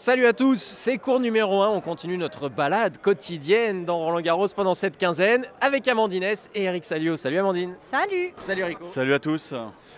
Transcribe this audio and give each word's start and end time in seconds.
Salut 0.00 0.26
à 0.26 0.32
tous, 0.32 0.60
c'est 0.62 0.96
cours 0.96 1.18
numéro 1.18 1.60
1. 1.60 1.70
On 1.70 1.80
continue 1.80 2.16
notre 2.18 2.48
balade 2.48 2.98
quotidienne 2.98 3.84
dans 3.84 3.98
Roland 3.98 4.20
Garros 4.20 4.46
pendant 4.54 4.74
cette 4.74 4.96
quinzaine 4.96 5.44
avec 5.60 5.88
Amandine 5.88 6.22
S 6.22 6.48
et 6.54 6.62
Eric 6.62 6.84
Salio. 6.84 7.16
Salut 7.16 7.38
Amandine. 7.38 7.74
Salut. 7.80 8.32
Salut 8.36 8.62
Rico. 8.62 8.84
Salut 8.84 9.12
à 9.12 9.18
tous. 9.18 9.52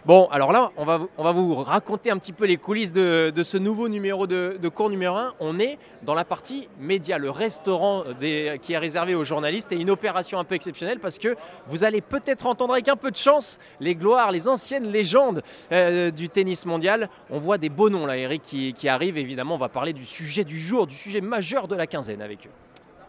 Bon, 0.07 0.27
alors 0.33 0.53
là, 0.53 0.71
on 0.79 0.87
va, 0.87 0.97
vous- 0.97 1.11
on 1.19 1.23
va 1.23 1.33
vous 1.33 1.55
raconter 1.57 2.11
un 2.11 2.17
petit 2.17 2.33
peu 2.33 2.47
les 2.47 2.57
coulisses 2.57 2.93
de, 2.93 3.31
de 3.35 3.43
ce 3.43 3.59
nouveau 3.59 3.91
numéro 3.91 4.27
de, 4.27 4.57
de 4.59 4.69
cours 4.71 4.89
numéro 4.89 5.15
1. 5.19 5.35
On 5.39 5.59
est 5.61 5.79
dans 6.03 6.15
la 6.15 6.25
partie 6.25 6.71
média, 6.81 7.19
le 7.19 7.29
restaurant 7.29 8.05
des- 8.19 8.59
qui 8.63 8.73
est 8.73 8.79
réservé 8.79 9.15
aux 9.15 9.25
journalistes 9.25 9.71
et 9.73 9.77
une 9.77 9.91
opération 9.91 10.39
un 10.39 10.45
peu 10.45 10.55
exceptionnelle 10.55 10.99
parce 10.99 11.19
que 11.19 11.37
vous 11.69 11.85
allez 11.85 12.01
peut-être 12.01 12.47
entendre 12.47 12.73
avec 12.73 12.89
un 12.89 12.97
peu 12.97 13.11
de 13.11 13.17
chance 13.19 13.59
les 13.81 13.95
gloires, 13.97 14.33
les 14.33 14.49
anciennes 14.49 14.91
légendes 14.91 15.43
euh, 15.73 16.11
du 16.11 16.31
tennis 16.31 16.65
mondial. 16.65 17.11
On 17.29 17.39
voit 17.39 17.59
des 17.59 17.69
beaux 17.69 17.91
noms 17.91 18.07
là, 18.07 18.17
Eric, 18.17 18.41
qui, 18.41 18.73
qui 18.73 18.89
arrivent. 18.89 19.19
Évidemment, 19.19 19.57
on 19.57 19.59
va 19.59 19.69
parler 19.69 19.90
du 19.93 20.07
sujet 20.07 20.45
du 20.45 20.59
jour, 20.59 20.87
du 20.87 20.95
sujet 20.95 21.21
majeur 21.21 21.69
de 21.69 21.75
la 21.75 21.87
quinzaine 21.87 22.23
avec 22.23 22.47
eux. 22.47 22.51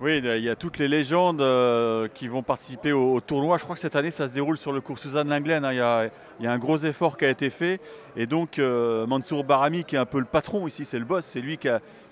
Oui, 0.04 0.18
il 0.18 0.44
y 0.44 0.50
a 0.50 0.56
toutes 0.56 0.80
les 0.80 0.88
légendes 0.88 1.42
euh, 1.42 2.08
qui 2.12 2.28
vont 2.28 2.42
participer 2.42 2.92
au, 2.92 3.22
tournoi. 3.22 3.60
Je 3.60 3.64
crois 3.66 3.76
que 3.76 3.82
cette 3.82 3.96
année, 3.96 4.10
ça 4.10 4.28
se 4.28 4.34
déroule 4.34 4.58
sur 4.58 4.72
le 4.72 4.82
cours 4.82 4.98
Suzanne 4.98 5.30
Linglen. 5.30 5.64
hein. 5.64 5.72
Il 5.72 5.78
y, 5.78 6.48
a, 6.48 6.52
un 6.52 6.58
gros 6.58 6.80
effort 6.80 7.18
qui 7.18 7.26
a 7.26 7.30
été 7.30 7.52
fait. 7.52 7.80
Et 8.16 8.26
donc, 8.26 8.58
euh, 8.58 9.06
Mansour 9.06 9.44
Barami, 9.44 9.84
qui 9.84 9.96
est 9.96 10.00
un 10.00 10.08
peu 10.08 10.18
le 10.18 10.26
patron 10.26 10.68
ici, 10.68 10.86
c'est 10.86 10.98
le 10.98 11.06
boss, 11.06 11.24
c'est 11.24 11.40
lui 11.40 11.60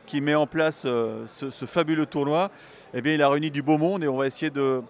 qui, 0.05 0.21
met 0.21 0.35
en 0.35 0.45
place 0.45 0.83
euh, 0.85 1.25
ce, 1.25 1.65
fabuleux 1.65 2.05
tournoi. 2.05 2.51
Eh 2.93 3.01
bien, 3.01 3.15
il 3.15 3.23
a 3.23 3.29
réuni 3.29 3.49
du 3.49 3.63
beau 3.63 3.79
monde 3.79 4.03
et 4.03 4.07
on 4.07 4.17
va 4.17 4.27
essayer 4.27 4.51
de, 4.51 4.83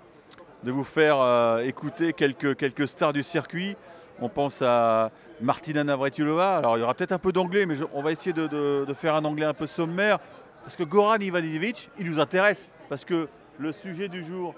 de 0.66 0.72
vous 0.72 0.84
faire 0.84 1.62
écouter 1.64 2.12
quelques, 2.12 2.58
quelques 2.58 2.90
stars 2.90 3.14
du 3.14 3.24
circuit. 3.24 3.78
On 4.22 4.28
pense 4.28 4.62
à 4.62 5.12
Martina 5.42 5.84
Navratilova. 5.84 6.58
Alors, 6.58 6.78
il 6.78 6.82
y 6.82 6.84
aura 6.84 6.94
peut-être 6.94 7.14
un 7.14 7.20
peu 7.20 7.32
d'anglais, 7.32 7.66
mais 7.66 7.76
on 7.94 8.02
va 8.02 8.12
essayer 8.12 8.34
de, 8.34 8.86
faire 8.94 9.16
un 9.16 9.24
anglais 9.24 9.46
un 9.46 9.54
peu 9.54 9.68
sommaire. 9.68 10.20
Parce 10.64 10.76
que 10.76 10.84
Goran 10.84 11.20
Ivanovic, 11.20 11.90
il 11.98 12.12
nous 12.12 12.20
intéresse. 12.20 12.68
Parce 12.90 13.06
que 13.06 13.30
le 13.58 13.72
sujet 13.72 14.10
du 14.10 14.24
jour, 14.24 14.56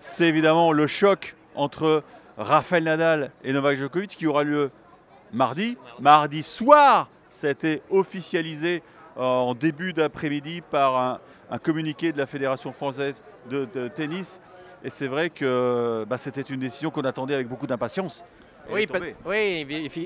c'est 0.00 0.28
évidemment 0.28 0.72
le 0.72 0.86
choc 0.86 1.34
entre 1.54 2.02
Rafael 2.36 2.84
Nadal 2.84 3.30
et 3.42 3.52
Novak 3.52 3.78
Djokovic 3.78 4.10
qui 4.10 4.26
aura 4.26 4.44
lieu 4.44 4.70
mardi. 5.32 5.78
Mardi 5.98 6.42
soir, 6.42 7.08
ça 7.30 7.46
a 7.46 7.50
été 7.50 7.80
officialisé 7.90 8.82
euh, 9.16 9.22
en 9.22 9.54
début 9.54 9.94
d'après-midi 9.94 10.60
par 10.60 10.96
un, 10.96 11.20
un 11.50 11.58
communiqué 11.58 12.12
de 12.12 12.18
la 12.18 12.26
Fédération 12.26 12.72
française 12.72 13.14
de 13.48 13.88
tennis. 13.88 14.40
Et 14.84 14.90
c'est 14.90 15.06
vrai 15.06 15.30
que 15.30 16.04
bah, 16.06 16.18
c'était 16.18 16.42
une 16.42 16.60
décision 16.60 16.90
qu'on 16.90 17.02
attendait 17.02 17.34
avec 17.34 17.48
beaucoup 17.48 17.66
d'impatience. 17.66 18.22
Oui, 18.70 18.86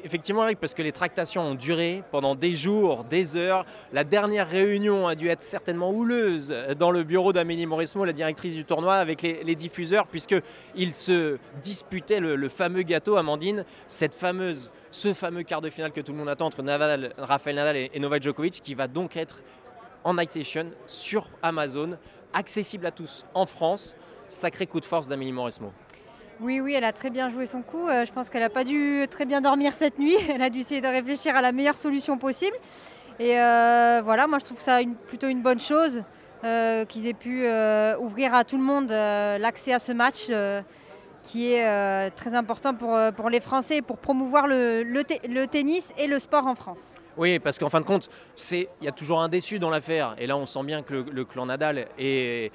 effectivement, 0.05 0.43
Eric, 0.45 0.59
parce 0.59 0.75
que 0.75 0.83
les 0.83 0.91
tractations 0.91 1.43
ont 1.43 1.55
duré 1.55 2.03
pendant 2.11 2.35
des 2.35 2.55
jours, 2.57 3.05
des 3.05 3.37
heures. 3.37 3.65
La 3.93 4.03
dernière 4.03 4.49
réunion 4.49 5.07
a 5.07 5.15
dû 5.15 5.29
être 5.29 5.45
certainement 5.45 5.91
houleuse 5.91 6.53
dans 6.77 6.91
le 6.91 7.05
bureau 7.05 7.33
d'Amélie 7.33 7.67
Mauresmo, 7.67 8.05
la 8.05 8.13
directrice 8.13 8.57
du 8.57 8.65
tournoi, 8.65 8.95
avec 8.97 9.23
les, 9.23 9.45
les 9.45 9.55
diffuseurs, 9.55 10.09
puisqu'ils 10.09 10.95
se 10.95 11.39
disputaient 11.63 12.19
le, 12.19 12.35
le 12.35 12.49
fameux 12.49 12.83
gâteau, 12.83 13.17
Amandine, 13.17 13.65
cette 13.87 14.15
fameuse, 14.15 14.73
ce 14.91 15.15
fameux 15.15 15.45
quart 15.45 15.61
de 15.61 15.71
finale 15.71 15.93
que 15.93 16.01
tout 16.01 16.11
le 16.11 16.19
monde 16.19 16.29
attend 16.29 16.47
entre 16.47 16.63
Nadal, 16.63 17.15
Rafael 17.17 17.55
Nadal 17.55 17.77
et, 17.77 17.91
et 17.95 18.01
Novak 18.01 18.25
Djokovic, 18.25 18.55
qui 18.55 18.75
va 18.75 18.89
donc 18.89 19.17
être 19.17 19.43
en 20.03 20.15
night 20.15 20.33
session 20.33 20.67
sur 20.87 21.29
Amazon, 21.43 21.97
accessible 22.33 22.87
à 22.87 22.91
tous 22.91 23.25
en 23.35 23.47
France. 23.47 23.95
Sacré 24.29 24.67
coup 24.67 24.81
de 24.81 24.85
force 24.85 25.09
d'Amélie 25.09 25.33
Mauresmo. 25.33 25.73
Oui, 26.41 26.61
oui, 26.61 26.75
elle 26.75 26.85
a 26.85 26.93
très 26.93 27.11
bien 27.11 27.29
joué 27.29 27.47
son 27.47 27.63
coup. 27.63 27.89
Euh, 27.89 28.05
je 28.05 28.13
pense 28.13 28.29
qu'elle 28.31 28.43
n'a 28.43 28.51
pas 28.51 28.63
dû 28.65 29.05
très 29.11 29.25
bien 29.25 29.41
dormir 29.41 29.73
cette 29.75 29.99
nuit. 29.99 30.15
Elle 30.33 30.43
a 30.43 30.51
dû 30.51 30.61
essayer 30.61 30.81
de 30.81 30.87
réfléchir 30.87 31.35
à 31.35 31.43
la 31.43 31.51
meilleure 31.51 31.77
solution 31.77 32.17
possible. 32.17 32.57
Et 33.19 33.41
euh, 33.41 34.01
voilà, 34.05 34.29
moi 34.29 34.39
je 34.39 34.45
trouve 34.45 34.61
ça 34.61 34.81
une- 34.81 34.95
plutôt 34.95 35.27
une 35.27 35.43
bonne 35.43 35.59
chose 35.59 36.05
euh, 36.45 36.85
qu'ils 36.85 37.09
aient 37.09 37.15
pu 37.15 37.45
euh, 37.45 37.97
ouvrir 37.99 38.35
à 38.35 38.45
tout 38.45 38.57
le 38.57 38.63
monde 38.63 38.91
l'accès 38.91 39.73
à 39.73 39.81
ce 39.81 39.91
match 39.91 40.29
qui 41.25 41.51
est 41.53 42.11
très 42.13 42.35
important 42.35 42.73
pour, 42.75 42.97
pour 43.17 43.29
les 43.31 43.41
Français, 43.41 43.83
pour 43.83 43.99
promouvoir 43.99 44.47
le, 44.47 44.85
le 44.85 45.03
te- 45.03 45.27
le 45.27 45.47
tennis 45.49 45.93
et 45.99 46.07
le 46.07 46.21
sport 46.21 46.47
en 46.47 46.55
France. 46.55 46.99
Oui, 47.17 47.41
parce 47.41 47.59
qu'en 47.59 47.69
fin 47.69 47.81
de 47.81 47.85
compte, 47.87 48.09
c'est 48.37 48.69
il 48.81 48.85
y 48.85 48.89
a 48.89 48.93
toujours 48.93 49.21
un 49.21 49.29
déçu 49.29 49.59
dans 49.59 49.71
l'affaire. 49.71 50.15
Et 50.19 50.29
là, 50.29 50.37
on 50.37 50.47
sent 50.47 50.63
bien 50.63 50.83
que 50.85 50.93
le, 50.95 51.03
le 51.11 51.25
clan 51.25 51.47
Nadal 51.47 51.89
est- 51.99 52.53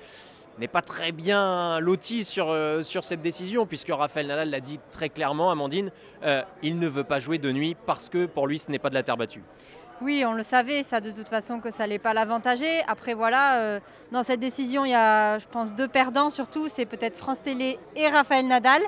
n'est 0.59 0.67
pas 0.67 0.81
très 0.81 1.11
bien 1.11 1.79
loti 1.79 2.23
sur, 2.25 2.49
euh, 2.51 2.83
sur 2.83 3.03
cette 3.03 3.21
décision, 3.21 3.65
puisque 3.65 3.89
Raphaël 3.91 4.27
Nadal 4.27 4.49
l'a 4.49 4.59
dit 4.59 4.79
très 4.91 5.09
clairement, 5.09 5.49
Amandine, 5.51 5.91
euh, 6.23 6.41
il 6.61 6.77
ne 6.79 6.87
veut 6.87 7.03
pas 7.03 7.19
jouer 7.19 7.37
de 7.37 7.51
nuit 7.51 7.75
parce 7.85 8.09
que 8.09 8.25
pour 8.25 8.47
lui, 8.47 8.59
ce 8.59 8.69
n'est 8.71 8.79
pas 8.79 8.89
de 8.89 8.95
la 8.95 9.03
terre 9.03 9.17
battue. 9.17 9.41
Oui, 10.01 10.23
on 10.27 10.33
le 10.33 10.43
savait, 10.43 10.83
ça 10.83 10.99
de 11.01 11.11
toute 11.11 11.29
façon 11.29 11.59
que 11.59 11.71
ça 11.71 11.83
n'allait 11.83 11.99
pas 11.99 12.13
l'avantager. 12.13 12.81
Après 12.87 13.13
voilà, 13.13 13.57
euh, 13.57 13.79
dans 14.11 14.23
cette 14.23 14.39
décision, 14.39 14.85
il 14.85 14.91
y 14.91 14.95
a, 14.95 15.39
je 15.39 15.45
pense, 15.47 15.73
deux 15.73 15.87
perdants 15.87 16.29
surtout, 16.29 16.67
c'est 16.67 16.85
peut-être 16.85 17.17
France 17.17 17.41
Télé 17.41 17.79
et 17.95 18.07
Raphaël 18.07 18.45
Nadal. 18.47 18.81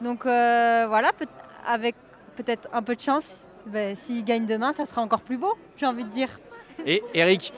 Donc 0.00 0.24
voilà, 0.24 1.12
peut- 1.16 1.26
avec 1.66 1.94
peut-être 2.36 2.68
un 2.72 2.82
peu 2.82 2.94
de 2.94 3.00
chance, 3.00 3.38
ben, 3.66 3.96
s'il 3.96 4.24
gagne 4.24 4.46
demain, 4.46 4.72
ça 4.72 4.86
sera 4.86 5.02
encore 5.02 5.20
plus 5.22 5.36
beau, 5.36 5.54
j'ai 5.76 5.86
envie 5.86 6.04
de 6.04 6.10
dire. 6.10 6.38
Et 6.86 7.02
Eric, 7.14 7.52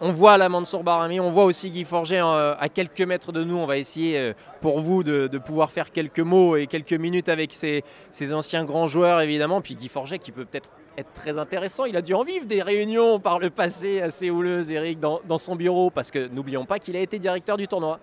on, 0.00 0.12
voit 0.12 0.36
la 0.36 0.48
Mansour 0.48 0.82
Barami, 0.82 1.20
on 1.20 1.30
voit 1.30 1.44
aussi 1.44 1.70
Guy 1.70 1.84
Forget 1.84 2.20
euh, 2.20 2.54
à 2.58 2.68
quelques 2.68 3.00
mètres 3.00 3.32
de 3.32 3.44
nous. 3.44 3.56
On 3.56 3.66
va 3.66 3.78
essayer 3.78 4.18
euh, 4.18 4.32
pour 4.60 4.80
vous 4.80 5.02
de, 5.02 5.26
pouvoir 5.38 5.70
faire 5.70 5.90
quelques 5.90 6.20
mots 6.20 6.56
et 6.56 6.66
quelques 6.66 6.92
minutes 6.92 7.28
avec 7.28 7.52
ces, 7.52 7.84
ces 8.10 8.32
anciens 8.32 8.64
grands 8.64 8.86
joueurs, 8.86 9.20
évidemment. 9.20 9.60
Puis 9.60 9.74
Guy 9.74 9.88
Forget 9.88 10.18
qui 10.18 10.32
peut 10.32 10.44
peut-être 10.44 10.70
être 10.98 11.12
très 11.12 11.38
intéressant. 11.38 11.84
Il 11.84 11.96
a 11.96 12.02
dû 12.02 12.14
en 12.14 12.24
vivre 12.24 12.46
des 12.46 12.62
réunions 12.62 13.20
par 13.20 13.38
le 13.38 13.50
passé 13.50 14.00
assez 14.00 14.30
houleuses, 14.30 14.70
Eric, 14.70 14.98
dans, 15.00 15.38
son 15.38 15.56
bureau, 15.56 15.90
parce 15.90 16.10
que 16.10 16.28
n'oublions 16.28 16.64
pas 16.64 16.78
qu'il 16.78 16.96
a 16.96 17.00
été 17.00 17.18
directeur 17.18 17.56
du 17.56 17.68
tournoi. 17.68 17.98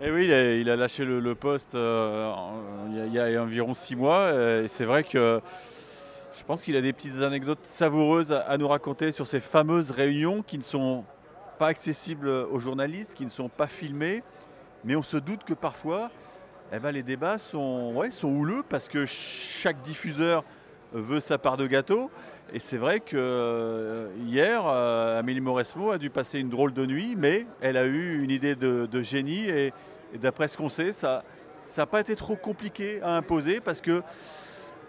Et 0.00 0.06
Eh 0.06 0.10
oui, 0.10 0.26
il 0.60 0.70
a, 0.70 0.76
lâché 0.76 1.04
le, 1.04 1.34
poste 1.34 1.74
euh, 1.74 2.32
il, 2.90 3.12
y 3.12 3.18
a, 3.18 3.28
il 3.28 3.34
y 3.34 3.36
a 3.36 3.42
environ 3.42 3.74
six 3.74 3.96
mois. 3.96 4.30
et 4.32 4.68
c'est 4.68 4.84
vrai 4.84 5.02
que 5.02 5.40
je 6.38 6.44
pense 6.44 6.62
qu'il 6.62 6.76
a 6.76 6.80
des 6.80 6.92
petites 6.92 7.20
anecdotes 7.20 7.66
savoureuses 7.66 8.32
à, 8.32 8.56
nous 8.58 8.68
raconter 8.68 9.10
sur 9.10 9.26
ces 9.26 9.40
fameuses 9.40 9.90
réunions 9.90 10.42
qui 10.42 10.56
ne 10.56 10.62
sont 10.62 11.04
pas 11.58 11.66
accessibles 11.66 12.28
aux 12.28 12.60
journalistes, 12.60 13.14
qui 13.14 13.24
ne 13.24 13.30
sont 13.30 13.48
pas 13.48 13.66
filmées. 13.66 14.22
Mais 14.84 14.94
on 14.94 15.02
se 15.02 15.16
doute 15.16 15.42
que 15.42 15.52
parfois, 15.52 16.10
eh 16.72 16.78
ben, 16.78 16.92
les 16.92 17.02
débats 17.02 17.38
sont, 17.38 17.92
ouais, 17.96 18.12
sont 18.12 18.28
houleux 18.28 18.62
parce 18.68 18.88
que 18.88 19.04
chaque 19.04 19.82
diffuseur 19.82 20.44
veut 20.92 21.18
sa 21.18 21.38
part 21.38 21.56
de 21.56 21.66
gâteau. 21.66 22.08
Et 22.52 22.60
c'est 22.60 22.78
vrai 22.78 23.00
que 23.00 23.16
euh, 23.16 24.08
hier, 24.24 24.62
euh, 24.64 25.18
Amélie 25.18 25.40
Mauresmo 25.40 25.90
a 25.90 25.98
dû 25.98 26.08
passer 26.08 26.38
une 26.38 26.50
drôle 26.50 26.72
de 26.72 26.86
nuit, 26.86 27.16
mais 27.16 27.46
elle 27.60 27.76
a 27.76 27.84
eu 27.84 28.22
une 28.22 28.30
idée 28.30 28.54
de, 28.54 29.02
génie 29.02 29.48
et 29.48 29.72
d'après 30.14 30.46
ce 30.46 30.56
qu'on 30.56 30.68
sait, 30.68 30.92
ça 30.92 31.24
n'a 31.76 31.86
pas 31.86 32.00
été 32.00 32.14
trop 32.14 32.36
compliqué 32.36 33.02
à 33.02 33.16
imposer 33.16 33.60
parce 33.60 33.80
que 33.80 34.02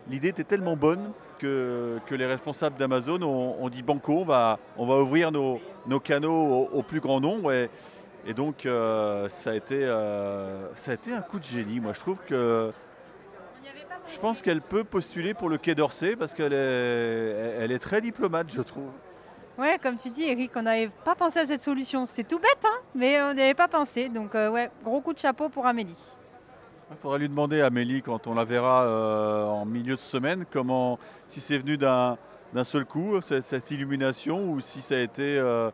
l'idée 0.08 0.30
était 0.30 0.44
tellement 0.44 0.78
bonne 0.78 1.12
que, 1.40 2.00
les 2.12 2.26
responsables 2.26 2.78
d'Amazon 2.78 3.22
ont, 3.22 3.70
dit 3.70 3.82
banco, 3.82 4.20
on 4.20 4.26
va, 4.26 4.60
on 4.78 4.86
va 4.86 4.96
ouvrir 4.96 5.32
nos, 5.32 5.60
nos 5.88 6.00
canaux 6.00 6.70
au, 6.72 6.84
plus 6.84 7.00
grand 7.00 7.20
nombre. 7.20 7.52
Et, 7.52 7.70
et 8.28 8.34
donc, 8.34 8.66
euh, 8.66 9.28
ça, 9.30 9.52
a 9.52 9.56
été, 9.56 9.84
euh, 9.84 10.68
ça 10.76 10.92
a 10.92 10.94
été 10.94 11.14
un 11.14 11.22
coup 11.22 11.40
de 11.40 11.46
génie. 11.46 11.80
Moi, 11.80 11.94
je 11.94 12.00
trouve 12.00 12.18
que 12.28 12.72
je 14.08 14.18
pense 14.18 14.42
qu'elle 14.42 14.62
peut 14.62 14.84
postuler 14.84 15.34
pour 15.34 15.50
le 15.50 15.58
Quai 15.58 15.76
d'Orsay 15.76 16.16
parce 16.16 16.34
qu'elle 16.34 16.54
est, 16.54 17.56
elle 17.60 17.72
est 17.72 17.80
très 17.80 18.02
diplomate, 18.02 18.52
je 18.52 18.62
trouve. 18.62 18.90
Ouais, 19.60 19.78
comme 19.82 19.98
tu 19.98 20.10
dis, 20.10 20.24
Eric, 20.24 20.52
on 20.56 20.62
n'avait 20.62 20.90
pas 21.04 21.16
pensé 21.16 21.40
à 21.40 21.46
cette 21.46 21.62
solution. 21.62 22.06
C'était 22.06 22.24
tout 22.24 22.40
bête, 22.40 22.64
hein, 22.64 22.80
mais 22.96 23.22
on 23.22 23.34
n'y 23.34 23.42
avait 23.42 23.54
pas 23.54 23.68
pensé. 23.68 24.08
Donc 24.08 24.34
euh, 24.34 24.50
ouais, 24.50 24.72
gros 24.84 25.02
coup 25.02 25.14
de 25.14 25.18
chapeau 25.18 25.50
pour 25.50 25.66
Amélie. 25.66 25.98
Il 26.92 26.98
faudra 26.98 27.18
lui 27.20 27.30
demander 27.30 27.62
Amélie 27.62 28.02
quand 28.02 28.26
on 28.26 28.34
la 28.34 28.44
verra 28.44 28.84
euh, 28.84 29.46
en 29.46 29.66
milieu 29.66 29.96
de 29.96 30.00
semaine 30.00 30.46
comment 30.52 30.98
si 31.28 31.40
c'est 31.40 31.60
venu 31.60 31.78
d'un 31.78 32.18
seul 32.64 32.86
coup 32.86 33.20
cette, 33.22 33.70
illumination 33.70 34.52
ou 34.52 34.60
si 34.60 34.82
ça 34.82 34.96
a 34.96 35.00
été 35.00 35.38
euh, 35.38 35.70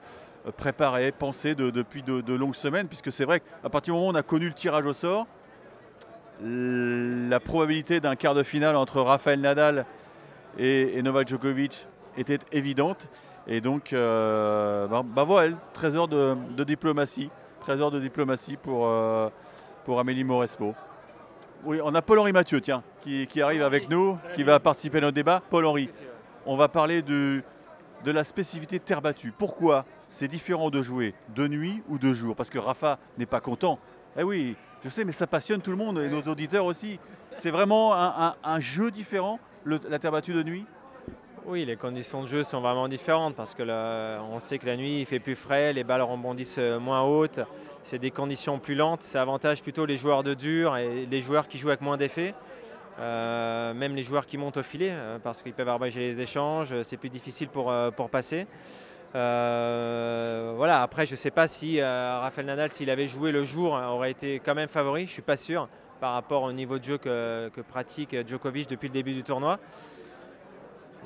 préparé, 0.58 1.14
pensé 1.14 1.56
de- 1.56 1.70
depuis 1.70 2.03
de, 2.03 2.34
longues 2.34 2.56
semaines 2.56 2.88
puisque 2.88 3.14
c'est 3.14 3.23
vrai 3.23 3.40
qu'à 3.40 3.70
partir 3.70 3.94
du 3.94 3.97
moment 3.97 4.09
où 4.09 4.12
on 4.12 4.16
a 4.16 4.23
connu 4.23 4.47
le 4.47 4.53
tirage 4.53 4.85
au 4.85 4.94
sort, 4.94 5.26
la 6.41 7.40
probabilité 7.40 8.02
d'un 8.02 8.17
quart 8.17 8.35
de 8.35 8.44
finale 8.44 8.76
entre 8.76 9.00
Rafael 9.00 9.40
Nadal 9.40 9.85
et, 10.58 10.97
et 10.97 11.02
Novak 11.02 11.29
Djokovic 11.29 11.88
était 12.17 12.40
évidente. 12.52 13.08
Et 13.47 13.62
donc 13.62 13.94
euh, 13.94 14.85
bah, 14.88 15.02
bah 15.06 15.23
voilà, 15.23 15.56
13 15.73 15.96
heures 15.96 16.08
de, 16.09 16.64
diplomatie, 16.66 17.29
13 17.62 17.82
heures 17.82 17.91
de 17.91 18.02
diplomatie 18.02 18.58
pour, 18.58 18.88
euh, 18.88 19.29
pour 19.85 20.00
Amélie 20.00 20.26
Mauresmo. 20.26 20.76
Oui, 21.66 21.79
on 21.84 21.94
a 21.96 22.02
Paul-Henri 22.02 22.32
Mathieu, 22.32 22.62
tiens, 22.62 22.84
qui, 23.02 23.26
qui 23.28 23.41
arrive 23.41 23.64
avec 23.64 23.90
nous, 23.90 24.17
qui 24.35 24.44
va 24.44 24.59
participer 24.59 25.00
à 25.00 25.02
notre 25.02 25.16
débat. 25.16 25.41
Paul-Henri, 25.50 25.90
on 26.46 26.56
va 26.58 26.67
parler 26.67 27.02
de, 27.02 27.41
de 28.03 28.12
la 28.12 28.23
spécificité 28.23 28.79
terre 28.79 29.02
battue. 29.02 29.32
Pourquoi 29.35 29.85
c'est 30.12 30.28
différent 30.28 30.70
de 30.70 30.82
jouer 30.82 31.14
de 31.35 31.47
nuit 31.47 31.82
ou 31.90 31.97
de 31.97 32.14
jour? 32.14 32.35
Parce 32.35 32.50
que 32.52 32.59
Rafa 32.59 33.00
n'est 33.17 33.26
pas 33.26 33.40
content. 33.40 33.79
Eh 34.17 34.23
oui, 34.23 34.56
je 34.84 34.90
sais, 34.90 35.03
mais 35.06 35.12
ça 35.12 35.26
passionne 35.28 35.62
tout 35.62 35.72
le 35.72 35.78
monde 35.78 35.97
et 36.00 36.08
nos 36.08 36.22
auditeurs 36.22 36.66
aussi. 36.66 37.00
C'est 37.40 37.52
vraiment 37.52 37.96
un, 37.96 38.28
un- 38.28 38.35
un 38.44 38.59
jeu 38.59 38.91
différent, 38.91 39.40
le- 39.64 39.79
la 39.90 39.97
terre 39.97 40.12
battue 40.12 40.34
de 40.34 40.44
nuit? 40.44 40.66
Oui, 41.47 41.64
les 41.64 41.76
conditions 41.76 42.24
de 42.24 42.28
jeu 42.28 42.44
sont 42.44 42.59
vraiment 42.59 42.88
différentes 42.88 43.36
parce 43.36 43.53
que 43.53 43.62
on 44.32 44.40
sait 44.40 44.58
que 44.58 44.66
la 44.66 44.76
nuit 44.76 45.02
il 45.02 45.06
fait 45.06 45.20
plus 45.20 45.36
frais, 45.36 45.74
les 45.74 45.84
balles 45.84 46.02
rebondissent 46.02 46.58
euh, 46.58 46.80
moins 46.80 47.03
hautes, 47.03 47.40
c'est 47.84 48.00
des 48.00 48.09
conditions 48.09 48.58
plus 48.58 48.74
lentes, 48.74 49.03
ça 49.03 49.22
avantage 49.22 49.62
plutôt 49.62 49.86
les 49.86 49.96
joueurs 49.96 50.24
de 50.24 50.34
dur 50.34 50.76
et 50.76 51.06
les 51.06 51.22
joueurs 51.22 51.47
qui 51.47 51.59
jouent 51.59 51.68
avec 51.68 51.82
moins 51.82 51.97
d'effet. 51.97 52.34
Euh, 53.00 53.76
même 53.76 53.96
les 53.96 54.02
joueurs 54.02 54.26
qui 54.26 54.40
montent 54.40 54.58
au 54.58 54.64
filet 54.64 54.90
euh, 54.92 55.20
parce 55.20 55.44
qu'ils 55.44 55.53
peuvent 55.53 55.70
arbager 55.70 56.00
les 56.00 56.20
échanges, 56.20 56.82
c'est 56.82 56.97
plus 56.97 57.09
difficile 57.09 57.50
pour, 57.50 57.72
passer. 58.12 58.48
voilà, 59.14 60.82
après 60.82 61.06
je 61.06 61.12
ne 61.12 61.18
sais 61.18 61.32
pas 61.32 61.48
si 61.48 61.80
Rafael 61.80 62.48
Nadal, 62.48 62.72
s'il 62.72 62.90
avait 62.90 63.08
joué 63.08 63.32
le 63.32 63.44
jour, 63.44 63.74
aurait 63.74 64.09
été 64.09 64.41
quand 64.44 64.56
même 64.56 64.70
favori, 64.70 65.02
je 65.02 65.09
ne 65.09 65.14
suis 65.14 65.22
pas 65.22 65.38
sûr 65.38 65.70
par 66.00 66.14
rapport 66.14 66.41
au 66.41 66.52
niveau 66.52 66.80
de 66.80 66.84
jeu 66.84 66.98
que 66.98 67.62
pratique 67.70 68.16
Djokovic 68.28 68.68
depuis 68.68 68.88
le 68.88 68.94
début 68.94 69.14
du 69.14 69.22
tournoi. 69.22 69.59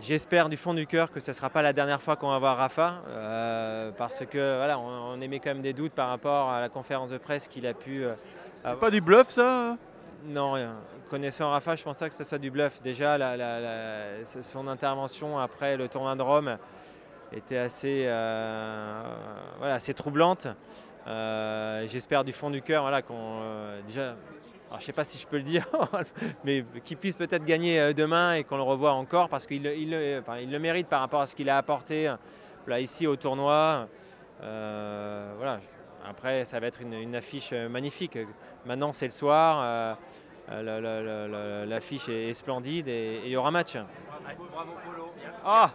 J'espère 0.01 0.47
du 0.47 0.55
fond 0.55 0.73
du 0.73 0.87
cœur 0.87 1.11
que 1.11 1.19
ce 1.19 1.31
ne 1.31 1.33
sera 1.33 1.49
pas 1.49 1.61
la 1.61 1.73
dernière 1.73 2.01
fois 2.01 2.15
qu'on 2.15 2.29
va 2.29 2.39
voir 2.39 2.57
Rafa, 2.57 3.03
euh, 3.09 3.91
parce 3.97 4.25
que 4.25 4.57
voilà, 4.57 4.79
on, 4.79 5.19
émet 5.19 5.39
quand 5.39 5.49
même 5.49 5.61
des 5.61 5.73
doutes 5.73 5.91
par 5.91 6.07
rapport 6.07 6.49
à 6.49 6.61
la 6.61 6.69
conférence 6.69 7.09
de 7.09 7.17
presse 7.17 7.49
qu'il 7.49 7.67
a 7.67 7.73
pu. 7.73 8.05
Euh, 8.05 8.13
c'est 8.63 8.79
pas 8.79 8.91
du 8.91 9.01
bluff 9.01 9.29
ça 9.29 9.77
Non, 10.25 10.53
connaissant 11.09 11.49
Rafa, 11.51 11.75
je 11.75 11.83
pense 11.83 11.99
pas 11.99 12.07
que 12.07 12.15
ce 12.15 12.23
soit 12.23 12.37
du 12.37 12.49
bluff. 12.49 12.81
Déjà, 12.81 13.17
son 14.23 14.67
intervention 14.69 15.37
après 15.37 15.75
le 15.75 15.89
tournoi 15.89 16.15
de 16.15 16.21
Rome 16.21 16.57
était 17.33 17.57
assez, 17.57 18.05
euh, 18.07 19.03
voilà, 19.57 19.75
assez 19.75 19.93
troublante. 19.93 20.47
J'espère 21.05 22.23
du 22.23 22.31
fond 22.31 22.49
du 22.49 22.61
cœur 22.61 22.83
voilà, 22.83 23.01
qu'on 23.01 23.41
déjà 23.85 24.15
je 24.71 24.75
ne 24.75 24.81
sais 24.81 24.94
pas 24.94 25.04
si 25.04 25.18
je 25.18 25.25
peux 25.25 25.38
le 25.38 25.44
dire, 25.44 25.66
mais 26.44 26.63
qu'il 26.83 26.98
puisse 26.98 27.16
peut-être 27.16 27.44
gagner 27.44 27.80
euh, 27.80 27.94
demain 27.94 28.36
et 28.36 28.44
qu'on 28.44 28.57
le 28.57 28.63
revoie 28.63 28.92
encore 28.94 29.30
parce 29.30 29.48
qu'il 29.48 29.66
il, 29.66 29.89
le 29.89 30.60
mérite 30.60 30.88
par 30.88 31.01
rapport 31.01 31.21
à 31.21 31.25
ce 31.25 31.36
qu'il 31.36 31.50
a 31.50 31.57
apporté 31.57 32.13
là, 32.68 32.80
ici 32.80 33.07
au 33.07 33.16
tournoi. 33.16 33.88
Euh, 34.44 35.33
voilà. 35.38 35.60
Après, 36.07 36.45
ça 36.45 36.60
va 36.60 36.68
être 36.68 36.81
une, 36.81 37.16
affiche 37.16 37.50
euh, 37.51 37.68
magnifique. 37.68 38.18
Maintenant, 38.66 38.94
c'est 38.94 39.06
le 39.06 39.12
soir. 39.12 39.98
L'affiche 41.68 42.10
est, 42.10 42.33
splendide 42.33 42.88
et 42.88 43.21
il 43.25 43.31
y 43.31 43.38
aura 43.38 43.51
match. 43.51 43.75
Ah, 45.45 45.71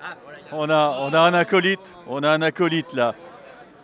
on 0.53 0.69
a, 0.71 0.99
on 1.01 1.13
a 1.13 1.21
un 1.21 1.35
acolyte, 1.35 1.95
on 2.07 2.23
a 2.23 2.31
un 2.31 2.43
acolyte 2.43 2.93
là, 2.93 3.15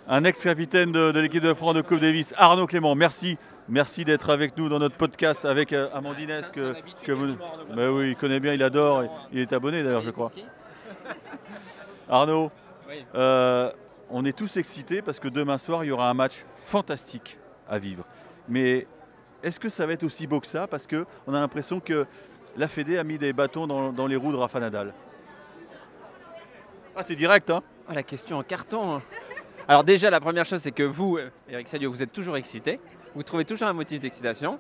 un 0.09 0.25
ex-capitaine 0.25 0.93
de, 0.93 1.13
de 1.13 1.21
l'équipe 1.21 1.43
de 1.43 1.55
France 1.55 1.75
de 1.75 1.83
Coupe 1.83 2.01
Davis, 2.01 2.35
Arnaud 2.37 2.67
Clément. 2.67 2.95
Merci 2.95 3.39
Merci 3.73 4.05
d'être 4.05 4.31
avec 4.31 4.57
nous 4.57 4.69
dans 4.69 4.81
notre 4.81 4.97
podcast 4.97 5.45
avec 5.45 5.73
euh, 5.73 5.89
Amandine. 5.95 6.43
que, 6.53 6.75
que 7.05 7.13
vous... 7.13 7.37
Mais 7.77 7.87
oui, 7.87 8.11
il 8.11 8.17
connaît 8.17 8.41
bien, 8.41 8.53
il 8.53 8.65
adore. 8.65 9.05
Il 9.31 9.39
est 9.39 9.53
abonné 9.53 9.85
d'ailleurs, 9.85 10.01
je 10.01 10.11
crois. 10.11 10.33
Arnaud, 12.09 12.51
euh, 13.15 13.71
on 14.11 14.25
est 14.25 14.37
tous 14.37 14.57
excités 14.57 15.03
parce 15.03 15.21
que 15.21 15.29
demain 15.29 15.57
soir, 15.57 15.85
il 15.85 15.87
y 15.87 15.91
aura 15.93 16.11
un 16.11 16.15
match 16.15 16.45
fantastique 16.57 17.39
à 17.69 17.79
vivre. 17.79 18.05
Mais 18.49 18.89
est-ce 19.45 19.61
que 19.61 19.69
ça 19.69 19.87
va 19.87 19.93
être 19.93 20.03
aussi 20.03 20.27
beau 20.27 20.41
que 20.41 20.49
ça? 20.49 20.67
Parce 20.67 20.89
qu'on 20.89 21.33
a 21.33 21.39
l'impression 21.39 21.79
que 21.79 22.07
la 22.57 22.67
Fédé 22.67 22.99
a 22.99 23.05
mis 23.05 23.19
des 23.19 23.33
bâtons 23.33 23.69
dans, 23.69 24.07
les 24.09 24.17
roues 24.17 24.33
de 24.33 24.37
Rafa 24.37 24.59
Nadal. 24.59 24.93
Ah, 26.97 27.05
c'est 27.07 27.15
direct, 27.15 27.51
hein? 27.51 27.63
Ah, 27.89 27.95
La 27.95 28.03
question 28.03 28.39
en 28.39 28.43
carton. 28.43 28.97
Hein. 28.97 29.03
Alors 29.69 29.85
déjà, 29.85 30.11
la 30.11 30.21
première 30.21 30.45
chose, 30.45 30.61
c'est 30.61 30.73
que 30.73 30.83
vous, 30.83 31.19
Eric 31.49 31.69
Sadio, 31.69 31.91
vous 31.91 32.03
êtes 32.03 32.13
toujours 32.13 32.37
excité. 32.37 32.81
Vous 33.15 33.23
trouvez 33.23 33.45
toujours 33.45 33.69
un 33.69 33.73
motif 33.73 34.01
d'excitation. 34.01 34.59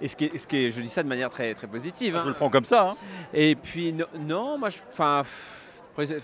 Et 0.00 0.08
ce 0.08 0.16
qui, 0.16 0.24
est, 0.24 0.38
ce 0.38 0.46
qui 0.46 0.56
est, 0.56 0.70
je 0.70 0.80
dis 0.80 0.88
ça 0.88 1.02
de 1.02 1.08
manière 1.08 1.30
très, 1.30 1.54
très 1.54 1.66
positive. 1.66 2.18
Je 2.22 2.28
le 2.28 2.34
prends 2.34 2.50
comme 2.50 2.64
ça. 2.64 2.90
Hein. 2.90 2.94
Et 3.32 3.54
puis, 3.54 3.94
non, 4.18 4.58
moi, 4.58 4.68
je, 4.68 4.78
enfin, 4.92 5.22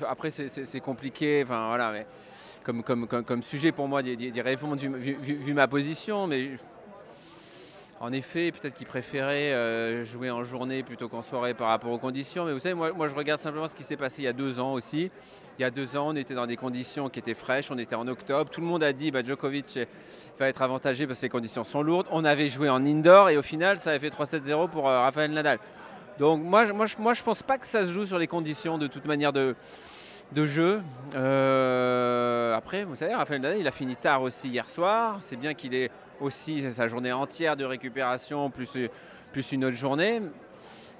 après, 0.08 0.30
c'est 0.30 0.80
compliqué. 0.80 1.42
Enfin, 1.44 1.68
voilà, 1.68 1.92
mais 1.92 2.06
comme, 2.64 2.82
comme, 2.82 3.06
comme, 3.06 3.42
sujet 3.42 3.72
pour 3.72 3.86
moi, 3.86 4.02
des 4.02 4.42
réponses 4.42 4.80
vu, 4.80 5.16
vu, 5.20 5.54
ma 5.54 5.68
position. 5.68 6.26
Mais 6.26 6.50
en 8.00 8.12
effet, 8.12 8.52
peut-être 8.52 8.74
qu'il 8.74 8.86
préférait 8.86 9.52
euh, 9.52 10.04
jouer 10.04 10.30
en 10.30 10.44
journée 10.44 10.84
plutôt 10.84 11.08
qu'en 11.08 11.22
soirée 11.22 11.54
par 11.54 11.68
rapport 11.68 11.90
aux 11.90 11.98
conditions. 11.98 12.44
Mais 12.44 12.52
vous 12.52 12.60
savez, 12.60 12.74
moi, 12.74 12.92
moi 12.92 13.08
je 13.08 13.14
regarde 13.14 13.40
simplement 13.40 13.66
ce 13.66 13.74
qui 13.74 13.82
s'est 13.82 13.96
passé 13.96 14.22
il 14.22 14.24
y 14.26 14.28
a 14.28 14.32
deux 14.32 14.60
ans 14.60 14.72
aussi. 14.74 15.10
Il 15.58 15.62
y 15.62 15.64
a 15.64 15.70
deux 15.72 15.96
ans, 15.96 16.10
on 16.10 16.14
était 16.14 16.34
dans 16.34 16.46
des 16.46 16.56
conditions 16.56 17.08
qui 17.08 17.18
étaient 17.18 17.34
fraîches, 17.34 17.72
on 17.72 17.78
était 17.78 17.96
en 17.96 18.06
octobre. 18.06 18.48
Tout 18.48 18.60
le 18.60 18.68
monde 18.68 18.84
a 18.84 18.92
dit 18.92 19.10
bah, 19.10 19.24
Djokovic 19.24 19.80
va 20.38 20.48
être 20.48 20.62
avantagé 20.62 21.08
parce 21.08 21.18
que 21.18 21.24
les 21.24 21.30
conditions 21.30 21.64
sont 21.64 21.82
lourdes. 21.82 22.06
On 22.12 22.24
avait 22.24 22.48
joué 22.48 22.68
en 22.70 22.84
indoor 22.86 23.30
et 23.30 23.36
au 23.36 23.42
final, 23.42 23.80
ça 23.80 23.90
avait 23.90 23.98
fait 23.98 24.14
3-7-0 24.14 24.70
pour 24.70 24.88
euh, 24.88 25.00
Rafael 25.00 25.32
Nadal. 25.32 25.58
Donc 26.20 26.40
moi, 26.44 26.64
moi, 26.72 26.86
moi 27.00 27.14
je 27.14 27.20
ne 27.20 27.24
pense 27.24 27.42
pas 27.42 27.58
que 27.58 27.66
ça 27.66 27.82
se 27.82 27.90
joue 27.90 28.06
sur 28.06 28.18
les 28.18 28.28
conditions 28.28 28.78
de 28.78 28.86
toute 28.86 29.06
manière 29.06 29.32
de, 29.32 29.56
de 30.30 30.46
jeu. 30.46 30.80
Euh, 31.16 32.54
après, 32.54 32.84
vous 32.84 32.94
savez, 32.94 33.16
Rafael 33.16 33.40
Nadal, 33.40 33.58
il 33.58 33.66
a 33.66 33.72
fini 33.72 33.96
tard 33.96 34.22
aussi 34.22 34.48
hier 34.48 34.70
soir. 34.70 35.18
C'est 35.22 35.36
bien 35.36 35.54
qu'il 35.54 35.74
ait 35.74 35.90
aussi 36.20 36.70
sa 36.70 36.88
journée 36.88 37.12
entière 37.12 37.56
de 37.56 37.64
récupération, 37.64 38.50
plus, 38.50 38.78
plus 39.32 39.52
une 39.52 39.64
autre 39.64 39.76
journée. 39.76 40.20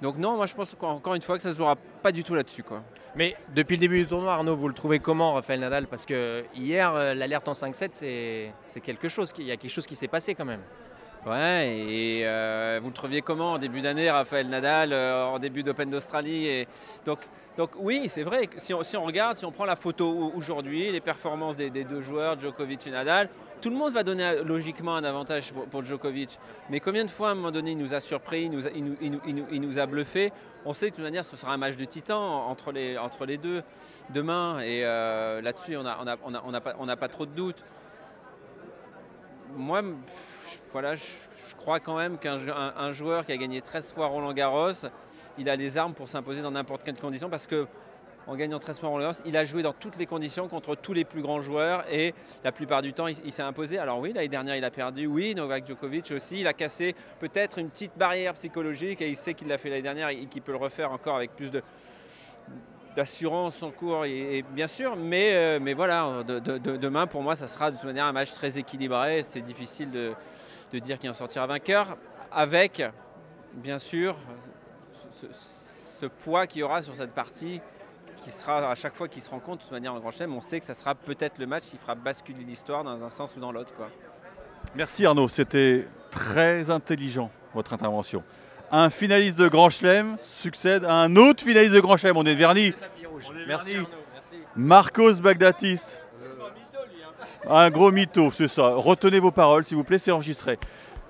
Donc 0.01 0.17
non, 0.17 0.37
moi 0.37 0.45
je 0.45 0.55
pense 0.55 0.75
encore 0.79 1.15
une 1.15 1.21
fois 1.21 1.35
que 1.35 1.43
ça 1.43 1.49
ne 1.49 1.53
se 1.53 1.57
jouera 1.57 1.75
pas 1.75 2.11
du 2.11 2.23
tout 2.23 2.35
là-dessus. 2.35 2.63
Quoi. 2.63 2.83
Mais 3.15 3.35
depuis 3.53 3.75
le 3.75 3.81
début 3.81 3.99
du 4.03 4.07
tournoi, 4.07 4.33
Arnaud, 4.33 4.55
vous 4.55 4.67
le 4.67 4.73
trouvez 4.73 4.99
comment, 4.99 5.33
Rafael 5.33 5.59
Nadal? 5.59 5.87
Parce 5.87 6.05
que 6.05 6.45
hier, 6.55 6.93
euh, 6.93 7.13
l'alerte 7.13 7.47
en 7.49 7.53
5-7, 7.53 8.53
c'est 8.63 8.81
quelque 8.81 9.09
chose. 9.09 9.33
Il 9.39 9.45
y 9.45 9.51
a 9.51 9.57
quelque 9.57 9.71
chose 9.71 9.87
qui 9.87 9.95
s'est 9.95 10.07
passé 10.07 10.35
quand 10.35 10.45
même. 10.45 10.61
Ouais, 11.25 11.75
et 11.89 12.21
euh, 12.23 12.79
vous 12.81 12.87
le 12.87 12.93
trouviez 12.93 13.21
comment 13.21 13.53
en 13.53 13.57
début 13.57 13.81
d'année, 13.81 14.09
Raphaël 14.09 14.47
Nadal, 14.47 14.93
euh, 14.93 15.25
en 15.25 15.37
début 15.37 15.63
d'Open 15.63 15.89
d'Australie 15.89 16.47
et 16.47 16.67
donc, 17.05 17.19
donc 17.57 17.71
oui, 17.75 18.05
c'est 18.07 18.23
vrai, 18.23 18.49
si 18.55 18.73
on, 18.73 18.83
si 18.83 18.95
on, 18.95 19.03
regarde, 19.03 19.35
si 19.35 19.43
on 19.43 19.51
prend 19.51 19.65
la 19.65 19.75
photo 19.75 20.31
aujourd'hui, 20.33 20.93
les 20.93 21.01
performances 21.01 21.57
des, 21.57 21.69
deux 21.69 22.01
joueurs, 22.01 22.39
Djokovic 22.39 22.87
et 22.87 22.91
Nadal, 22.91 23.29
tout 23.59 23.69
le 23.69 23.75
monde 23.75 23.91
va 23.91 24.03
donner 24.03 24.37
logiquement 24.45 24.95
un 24.95 25.03
avantage 25.03 25.51
pour, 25.69 25.83
Djokovic. 25.83 26.39
Mais 26.69 26.79
combien 26.79 27.03
de 27.03 27.09
fois, 27.09 27.29
à 27.29 27.31
un 27.31 27.35
moment 27.35 27.51
donné, 27.51 27.71
il 27.71 27.77
nous 27.77 27.93
a 27.93 27.99
surpris, 27.99 28.43
il 28.43 28.51
nous 28.51 28.65
a, 28.65 28.69
il 28.71 29.61
nous, 29.61 29.79
a 29.79 29.85
bluffé 29.87 30.31
On 30.65 30.73
sait 30.73 30.85
que 30.85 30.91
de 30.91 30.95
toute 30.95 31.03
manière, 31.03 31.25
ce 31.25 31.35
sera 31.35 31.51
un 31.51 31.57
match 31.57 31.75
de 31.75 31.83
titan 31.83 32.47
entre 32.47 32.71
les, 32.71 32.97
entre 32.97 33.25
les 33.25 33.37
deux 33.37 33.61
demain. 34.11 34.61
Et 34.61 34.85
euh, 34.85 35.41
là-dessus, 35.41 35.75
on 35.75 35.83
n'a 35.83 35.97
on 36.01 36.07
a, 36.33 36.43
on 36.45 36.53
a, 36.53 36.61
pas, 36.61 36.95
pas 36.95 37.07
trop 37.09 37.25
de 37.25 37.31
doutes. 37.31 37.65
Moi, 39.55 39.81
voilà, 40.71 40.95
je, 40.95 41.03
crois 41.57 41.79
quand 41.79 41.97
même 41.97 42.17
qu'un 42.17 42.91
joueur 42.91 43.25
qui 43.25 43.31
a 43.31 43.37
gagné 43.37 43.61
13 43.61 43.93
fois 43.93 44.07
Roland 44.07 44.33
Garros, 44.33 44.87
il 45.37 45.49
a 45.49 45.55
les 45.55 45.77
armes 45.77 45.93
pour 45.93 46.07
s'imposer 46.07 46.41
dans 46.41 46.51
n'importe 46.51 46.83
quelle 46.83 46.99
condition 46.99 47.29
parce 47.29 47.47
que 47.47 47.67
en 48.27 48.35
gagnant 48.35 48.59
13 48.59 48.79
fois 48.79 48.89
Roland 48.89 49.05
Garros, 49.05 49.21
il 49.25 49.35
a 49.35 49.45
joué 49.45 49.63
dans 49.63 49.73
toutes 49.73 49.97
les 49.97 50.05
conditions 50.05 50.47
contre 50.47 50.75
tous 50.75 50.93
les 50.93 51.03
plus 51.03 51.21
grands 51.21 51.41
joueurs 51.41 51.83
et 51.91 52.13
la 52.43 52.51
plupart 52.51 52.81
du 52.81 52.93
temps, 52.93 53.07
il, 53.07 53.31
s'est 53.31 53.41
imposé. 53.41 53.77
Alors 53.77 53.99
oui, 53.99 54.13
l'année 54.13 54.27
dernière, 54.27 54.55
il 54.55 54.63
a 54.63 54.71
perdu. 54.71 55.07
Oui, 55.07 55.33
Novak 55.35 55.65
Djokovic 55.67 56.11
aussi. 56.11 56.39
Il 56.41 56.47
a 56.47 56.53
cassé 56.53 56.95
peut-être 57.19 57.57
une 57.57 57.69
petite 57.69 57.97
barrière 57.97 58.33
psychologique 58.35 59.01
et 59.01 59.09
il 59.09 59.17
sait 59.17 59.33
qu'il 59.33 59.47
l'a 59.47 59.57
fait 59.57 59.69
l'année 59.69 59.81
dernière 59.81 60.09
et 60.09 60.25
qu'il 60.27 60.41
peut 60.41 60.51
le 60.51 60.57
refaire 60.57 60.91
encore 60.91 61.15
avec 61.15 61.35
plus 61.35 61.51
de 61.51 61.63
d'assurance 62.99 63.63
en 63.63 63.71
cours 63.71 64.05
et, 64.05 64.43
bien 64.51 64.67
sûr 64.67 64.95
mais, 64.95 65.33
euh, 65.33 65.59
mais 65.61 65.73
voilà 65.73 66.23
demain 66.25 67.07
pour 67.07 67.23
moi 67.23 67.35
ça 67.35 67.47
sera 67.47 67.71
de 67.71 67.77
toute 67.77 67.85
manière 67.85 68.05
un 68.05 68.11
match 68.11 68.33
très 68.33 68.57
équilibré 68.57 69.23
c'est 69.23 69.41
difficile 69.41 69.89
de, 69.89 70.13
de 70.71 70.79
dire 70.79 70.99
qu'il 70.99 71.09
en 71.09 71.13
sortira 71.13 71.47
vainqueur, 71.47 71.97
avec 72.31 72.83
bien 73.53 73.79
sûr 73.79 74.15
ce, 75.11 76.05
poids 76.05 76.47
qu'il 76.47 76.61
y 76.61 76.63
aura 76.63 76.81
sur 76.81 76.95
cette 76.95 77.11
partie 77.11 77.61
qui 78.17 78.31
sera 78.31 78.69
à 78.69 78.75
chaque 78.75 78.95
fois 78.95 79.07
qu'il 79.07 79.21
se 79.21 79.29
rencontre 79.29 79.57
de 79.57 79.63
toute 79.63 79.71
manière 79.71 79.93
en 79.93 79.99
grand 79.99 80.11
chelem, 80.11 80.33
on 80.33 80.41
sait 80.41 80.59
que 80.59 80.65
ça 80.65 80.73
sera 80.73 80.95
peut-être 80.95 81.37
le 81.37 81.45
match 81.45 81.63
qui 81.63 81.77
fera 81.77 81.95
basculer 81.95 82.43
l'histoire 82.43 82.83
dans 82.83 83.03
un 83.03 83.09
sens 83.09 83.35
ou 83.35 83.39
dans 83.39 83.51
l'autre. 83.51 83.71
Merci 84.75 85.05
Arnaud, 85.05 85.27
c'était 85.27 85.87
très 86.11 86.69
intelligent 86.69 87.31
votre 87.53 87.73
intervention. 87.73 88.23
Un 88.71 88.89
finaliste 88.91 89.37
de 89.37 89.47
Grand 89.47 89.69
Chelem 89.69 90.17
succède 90.19 90.85
à 90.85 90.93
un 90.93 91.15
autre 91.15 91.43
finaliste 91.43 91.73
de 91.73 91.79
Grand 91.79 91.97
Chelem. 91.97 92.17
On 92.17 92.25
est 92.25 92.35
verni. 92.35 92.73
Merci. 93.47 93.77
Marcos 94.55 95.13
Bagdatis, 95.13 95.81
un 97.47 97.69
gros 97.69 97.91
mytho, 97.91 98.29
c'est 98.31 98.47
ça. 98.47 98.69
Retenez 98.75 99.19
vos 99.19 99.31
paroles, 99.31 99.63
s'il 99.63 99.77
vous 99.77 99.83
plaît, 99.83 99.97
c'est 99.97 100.11
enregistré. 100.11 100.59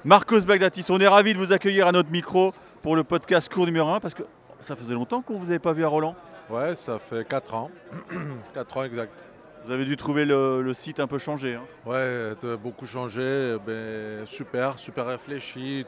Marcos 0.06 0.42
Bagdatis, 0.42 0.86
on 0.90 1.00
est 1.00 1.08
ravis 1.08 1.34
de 1.34 1.40
vous 1.40 1.52
accueillir 1.52 1.88
à 1.88 1.92
notre 1.92 2.12
micro 2.12 2.54
pour 2.82 2.96
le 2.96 3.04
podcast 3.04 3.52
cours 3.52 3.66
numéro 3.66 3.90
1 3.90 4.00
parce 4.00 4.14
que 4.14 4.24
ça 4.62 4.76
faisait 4.76 4.94
longtemps 4.94 5.22
qu'on 5.22 5.34
ne 5.34 5.40
vous 5.40 5.50
avait 5.50 5.60
pas 5.60 5.74
vu 5.74 5.84
à 5.84 5.88
Roland. 5.90 6.16
Ouais, 6.50 6.76
ça 6.76 6.98
fait 6.98 7.28
4 7.28 7.54
ans. 7.56 7.72
4 8.54 8.78
ans 8.78 8.84
exact. 8.84 9.26
Vous 9.66 9.74
avez 9.74 9.84
dû 9.84 9.98
trouver 9.98 10.24
le, 10.24 10.74
site 10.74 11.00
un 11.00 11.08
peu 11.08 11.20
changé. 11.20 11.56
Hein. 11.56 11.64
Ouais, 11.86 12.34
beaucoup 12.62 12.88
changé. 12.88 13.58
Ben, 13.66 14.26
super, 14.26 14.80
super 14.80 15.08
réfléchi, 15.08 15.86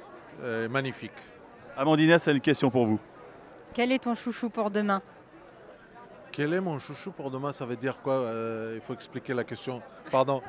magnifique. 0.70 1.12
Amandine, 1.78 2.20
c'est 2.20 2.32
une 2.32 2.42
question 2.42 2.70
pour 2.70 2.86
vous. 2.86 3.00
Quel 3.74 3.92
est 3.92 4.00
ton 4.00 4.16
chouchou 4.16 4.50
pour 4.50 4.70
demain? 4.72 5.02
Quel 6.32 6.54
est 6.54 6.62
mon 6.62 6.80
chouchou 6.80 7.12
pour 7.12 7.32
demain? 7.32 7.54
Ça 7.54 7.66
veut 7.66 7.76
dire 7.76 8.02
quoi 8.02 8.14
euh, 8.14 8.74
Il 8.76 8.82
faut 8.82 8.94
expliquer 8.94 9.34
la 9.34 9.44
question. 9.44 9.82
Pardon. 10.12 10.42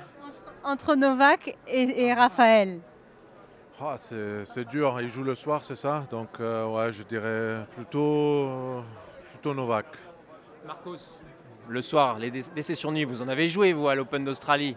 Entre, 0.65 0.95
Novak 0.95 1.57
et, 1.67 2.13
Raphaël. 2.13 2.81
Ah, 3.81 3.97
c'est 3.99 4.65
dur. 4.69 5.01
Il 5.01 5.11
joue 5.11 5.25
le 5.25 5.35
soir, 5.35 5.65
c'est 5.65 5.77
ça? 5.77 6.05
Donc, 6.11 6.29
euh, 6.39 6.67
ouais, 6.67 6.93
je 6.93 7.03
dirais 7.03 7.67
plutôt, 7.75 8.83
plutôt 9.31 9.55
Novak. 9.55 9.87
Marcos, 10.65 11.19
le 11.69 11.83
soir, 11.83 12.19
les, 12.19 12.31
des 12.31 12.63
sessions 12.63 12.93
nuit, 12.93 13.05
vous 13.05 13.23
en 13.23 13.29
avez 13.29 13.49
joué, 13.49 13.73
vous, 13.73 13.89
à 13.89 13.95
l'Open 13.97 14.25
d'Australie? 14.25 14.77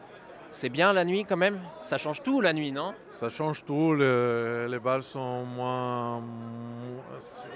C'est 0.55 0.69
bien 0.69 0.93
la 0.93 1.03
nuit 1.03 1.25
quand 1.27 1.35
même? 1.35 1.59
Ça 1.81 1.97
change 1.97 2.23
tout 2.23 2.39
la 2.39 2.53
nuit, 2.53 2.71
non? 2.71 2.93
Ça 3.09 3.27
change 3.27 3.65
tout, 3.65 3.93
les 3.93 4.79
balles 4.79 5.03
sont 5.03 5.43
moins... 5.43 6.23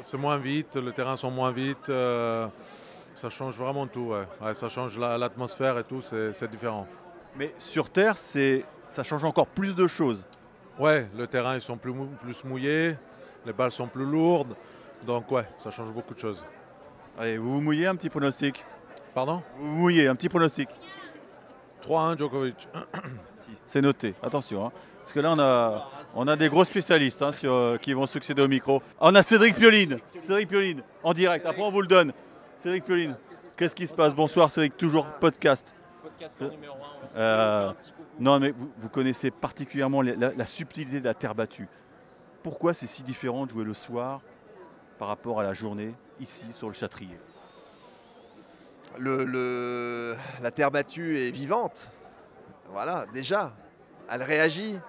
C'est 0.02 0.18
moins 0.18 0.38
vite, 0.38 0.76
le 0.76 0.92
terrain 0.92 1.16
sont 1.16 1.32
moins 1.32 1.52
vite. 1.52 1.90
Euh, 1.90 2.48
ça 3.16 3.30
change 3.30 3.58
vraiment 3.58 3.88
tout, 3.88 4.14
ouais. 4.42 4.54
ça 4.54 4.68
change 4.68 4.98
l'atmosphère 5.00 5.80
et 5.80 5.84
tout, 5.86 6.02
c'est 6.02 6.52
différent. 6.52 6.88
Mais 7.38 7.54
sur 7.58 7.90
Terre, 7.90 8.18
ça 8.18 9.04
change 9.04 9.24
encore 9.24 9.48
plus 9.48 9.74
de 9.74 9.88
choses. 9.88 10.26
Ouais, 10.78 11.10
le 11.18 11.26
terrain, 11.26 11.56
ils 11.56 11.62
sont 11.62 11.78
plus, 11.78 11.94
plus 12.22 12.44
mouillés, 12.44 12.96
les 13.46 13.54
balles 13.54 13.72
sont 13.72 13.88
plus 13.88 14.06
lourdes, 14.06 14.56
donc 15.06 15.32
ouais, 15.32 15.48
ça 15.58 15.72
change 15.72 15.92
beaucoup 15.92 16.14
de 16.14 16.20
choses. 16.20 16.44
Allez, 17.18 17.38
vous 17.38 17.54
vous 17.54 17.62
mouillez 17.62 17.88
un 17.88 17.96
petit 17.96 18.10
pronostic? 18.10 18.64
Pardon? 19.14 19.42
Vous 19.58 19.70
vous 19.70 19.78
mouillez, 19.78 20.08
un 20.08 20.16
petit 20.16 20.30
pronostic 20.30 20.70
3-1 21.88 22.18
Djokovic. 22.18 22.68
C'est 23.66 23.82
noté, 23.82 24.16
attention. 24.22 24.68
Hein. 24.68 24.72
Parce 25.00 25.14
que 25.14 25.20
là, 25.20 25.32
on 25.32 25.40
a, 25.40 25.90
on 26.16 26.28
a 26.28 26.36
des 26.36 26.50
gros 26.50 26.66
spécialistes 26.66 27.22
hein, 27.22 27.34
sur, 27.34 27.52
euh, 27.52 27.78
qui 27.78 27.94
vont 27.94 28.08
succéder 28.08 28.42
au 28.42 28.48
micro. 28.48 28.82
on 29.00 29.16
a 29.16 29.24
Cédric 29.24 29.56
Pioline. 29.56 30.00
Cédric 30.22 30.48
Pioline, 30.48 30.84
en 31.04 31.14
direct. 31.14 31.46
Après, 31.46 31.62
on 31.62 31.72
vous 31.72 31.82
le 31.82 31.88
donne. 31.88 32.14
Cédric 32.60 32.86
Pioline, 32.86 33.16
qu'est-ce 33.58 33.76
qui 33.76 33.88
se 33.88 33.94
passe? 33.94 34.14
Bonsoir, 34.14 34.52
Cédric, 34.52 34.78
toujours 34.78 35.06
podcast. 35.06 35.74
Podcast 36.04 36.40
numéro 36.42 36.76
1. 37.16 37.18
Euh, 37.20 37.74
non, 38.20 38.40
mais 38.40 38.52
vous, 38.52 38.90
connaissez 38.90 39.32
particulièrement 39.32 40.02
la, 40.02 40.32
la, 40.36 40.46
subtilité 40.46 41.00
de 41.00 41.06
la 41.06 41.14
terre 41.14 41.34
battue. 41.34 41.68
Pourquoi 42.44 42.74
c'est 42.74 42.88
si 42.88 43.02
différent 43.02 43.46
de 43.46 43.52
jouer 43.52 43.64
le 43.64 43.74
soir 43.74 44.22
par 44.98 45.08
rapport 45.08 45.40
à 45.40 45.44
la 45.44 45.54
journée, 45.54 45.94
ici, 46.20 46.46
sur 46.54 46.68
le 46.68 46.74
Châtrier? 46.74 47.18
La 48.98 50.52
terre 50.52 50.72
battue 50.72 51.18
est 51.18 51.32
vivante. 51.32 51.90
Voilà, 52.72 53.06
déjà, 53.14 53.54
elle 54.10 54.24
réagit 54.24 54.80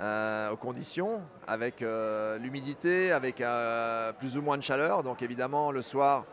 euh, 0.00 0.50
aux 0.52 0.56
conditions, 0.56 1.20
avec 1.46 1.82
euh, 1.82 2.38
l'humidité, 2.38 3.12
avec 3.12 3.42
euh, 3.42 4.12
plus 4.14 4.38
ou 4.38 4.42
moins 4.42 4.56
de 4.56 4.62
chaleur. 4.62 5.02
Donc 5.02 5.20
évidemment, 5.20 5.72
le 5.72 5.82
soir, 5.82 6.24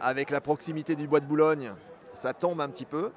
avec 0.00 0.30
la 0.30 0.40
proximité 0.40 0.94
du 0.94 1.08
bois 1.08 1.18
de 1.18 1.26
Boulogne, 1.26 1.72
ça 2.12 2.32
tombe 2.32 2.60
un 2.60 2.68
petit 2.68 2.84
peu. 2.84 3.10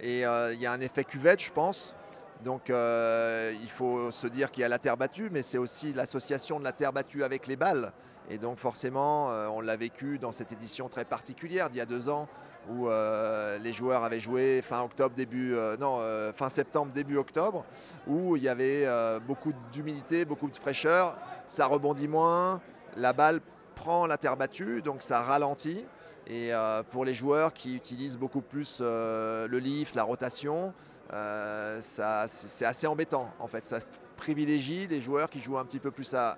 Et 0.00 0.20
il 0.20 0.60
y 0.60 0.66
a 0.66 0.72
un 0.72 0.80
effet 0.80 1.04
cuvette, 1.04 1.40
je 1.40 1.52
pense. 1.52 1.96
Donc 2.44 2.68
il 2.68 3.70
faut 3.76 4.12
se 4.12 4.28
dire 4.28 4.50
qu'il 4.50 4.62
y 4.62 4.64
a 4.64 4.68
la 4.68 4.78
terre 4.78 4.96
battue, 4.96 5.28
mais 5.30 5.42
c'est 5.42 5.58
aussi 5.58 5.92
l'association 5.92 6.58
de 6.58 6.64
la 6.64 6.72
terre 6.72 6.92
battue 6.92 7.24
avec 7.24 7.48
les 7.48 7.56
balles. 7.56 7.92
Et 8.30 8.38
donc 8.38 8.58
forcément, 8.58 9.26
on 9.26 9.60
l'a 9.60 9.76
vécu 9.76 10.18
dans 10.18 10.30
cette 10.30 10.52
édition 10.52 10.88
très 10.88 11.04
particulière 11.04 11.68
d'il 11.68 11.78
y 11.78 11.82
a 11.82 11.86
deux 11.86 12.08
ans, 12.08 12.28
où 12.68 12.88
euh, 12.88 13.58
les 13.58 13.72
joueurs 13.72 14.04
avaient 14.04 14.20
joué 14.20 14.62
fin 14.62 14.82
octobre, 14.82 15.14
début 15.14 15.54
euh, 15.54 15.76
non, 15.76 15.98
euh, 16.00 16.32
fin 16.32 16.48
septembre, 16.48 16.92
début 16.92 17.16
octobre, 17.16 17.64
où 18.06 18.36
il 18.36 18.42
y 18.42 18.48
avait 18.48 18.86
beaucoup 19.26 19.52
d'humidité, 19.72 20.24
beaucoup 20.24 20.48
de 20.48 20.56
fraîcheur, 20.56 21.16
ça 21.46 21.66
rebondit 21.66 22.08
moins, 22.08 22.60
la 22.96 23.12
balle 23.12 23.40
prend 23.74 24.06
la 24.06 24.16
terre 24.18 24.36
battue, 24.36 24.82
donc 24.82 25.02
ça 25.02 25.22
ralentit. 25.22 25.84
Et 26.30 26.50
pour 26.90 27.06
les 27.06 27.14
joueurs 27.14 27.54
qui 27.54 27.74
utilisent 27.74 28.18
beaucoup 28.18 28.42
plus 28.42 28.80
le 28.80 29.58
lift, 29.58 29.94
la 29.94 30.02
rotation, 30.02 30.74
c'est 31.10 32.64
assez 32.64 32.86
embêtant 32.86 33.30
en 33.38 33.46
fait. 33.46 33.64
Ça 33.64 33.78
privilégie 34.16 34.86
les 34.88 35.00
joueurs 35.00 35.30
qui 35.30 35.40
jouent 35.40 35.58
un 35.58 35.64
petit 35.64 35.78
peu 35.78 35.90
plus 35.90 36.12
à 36.14 36.36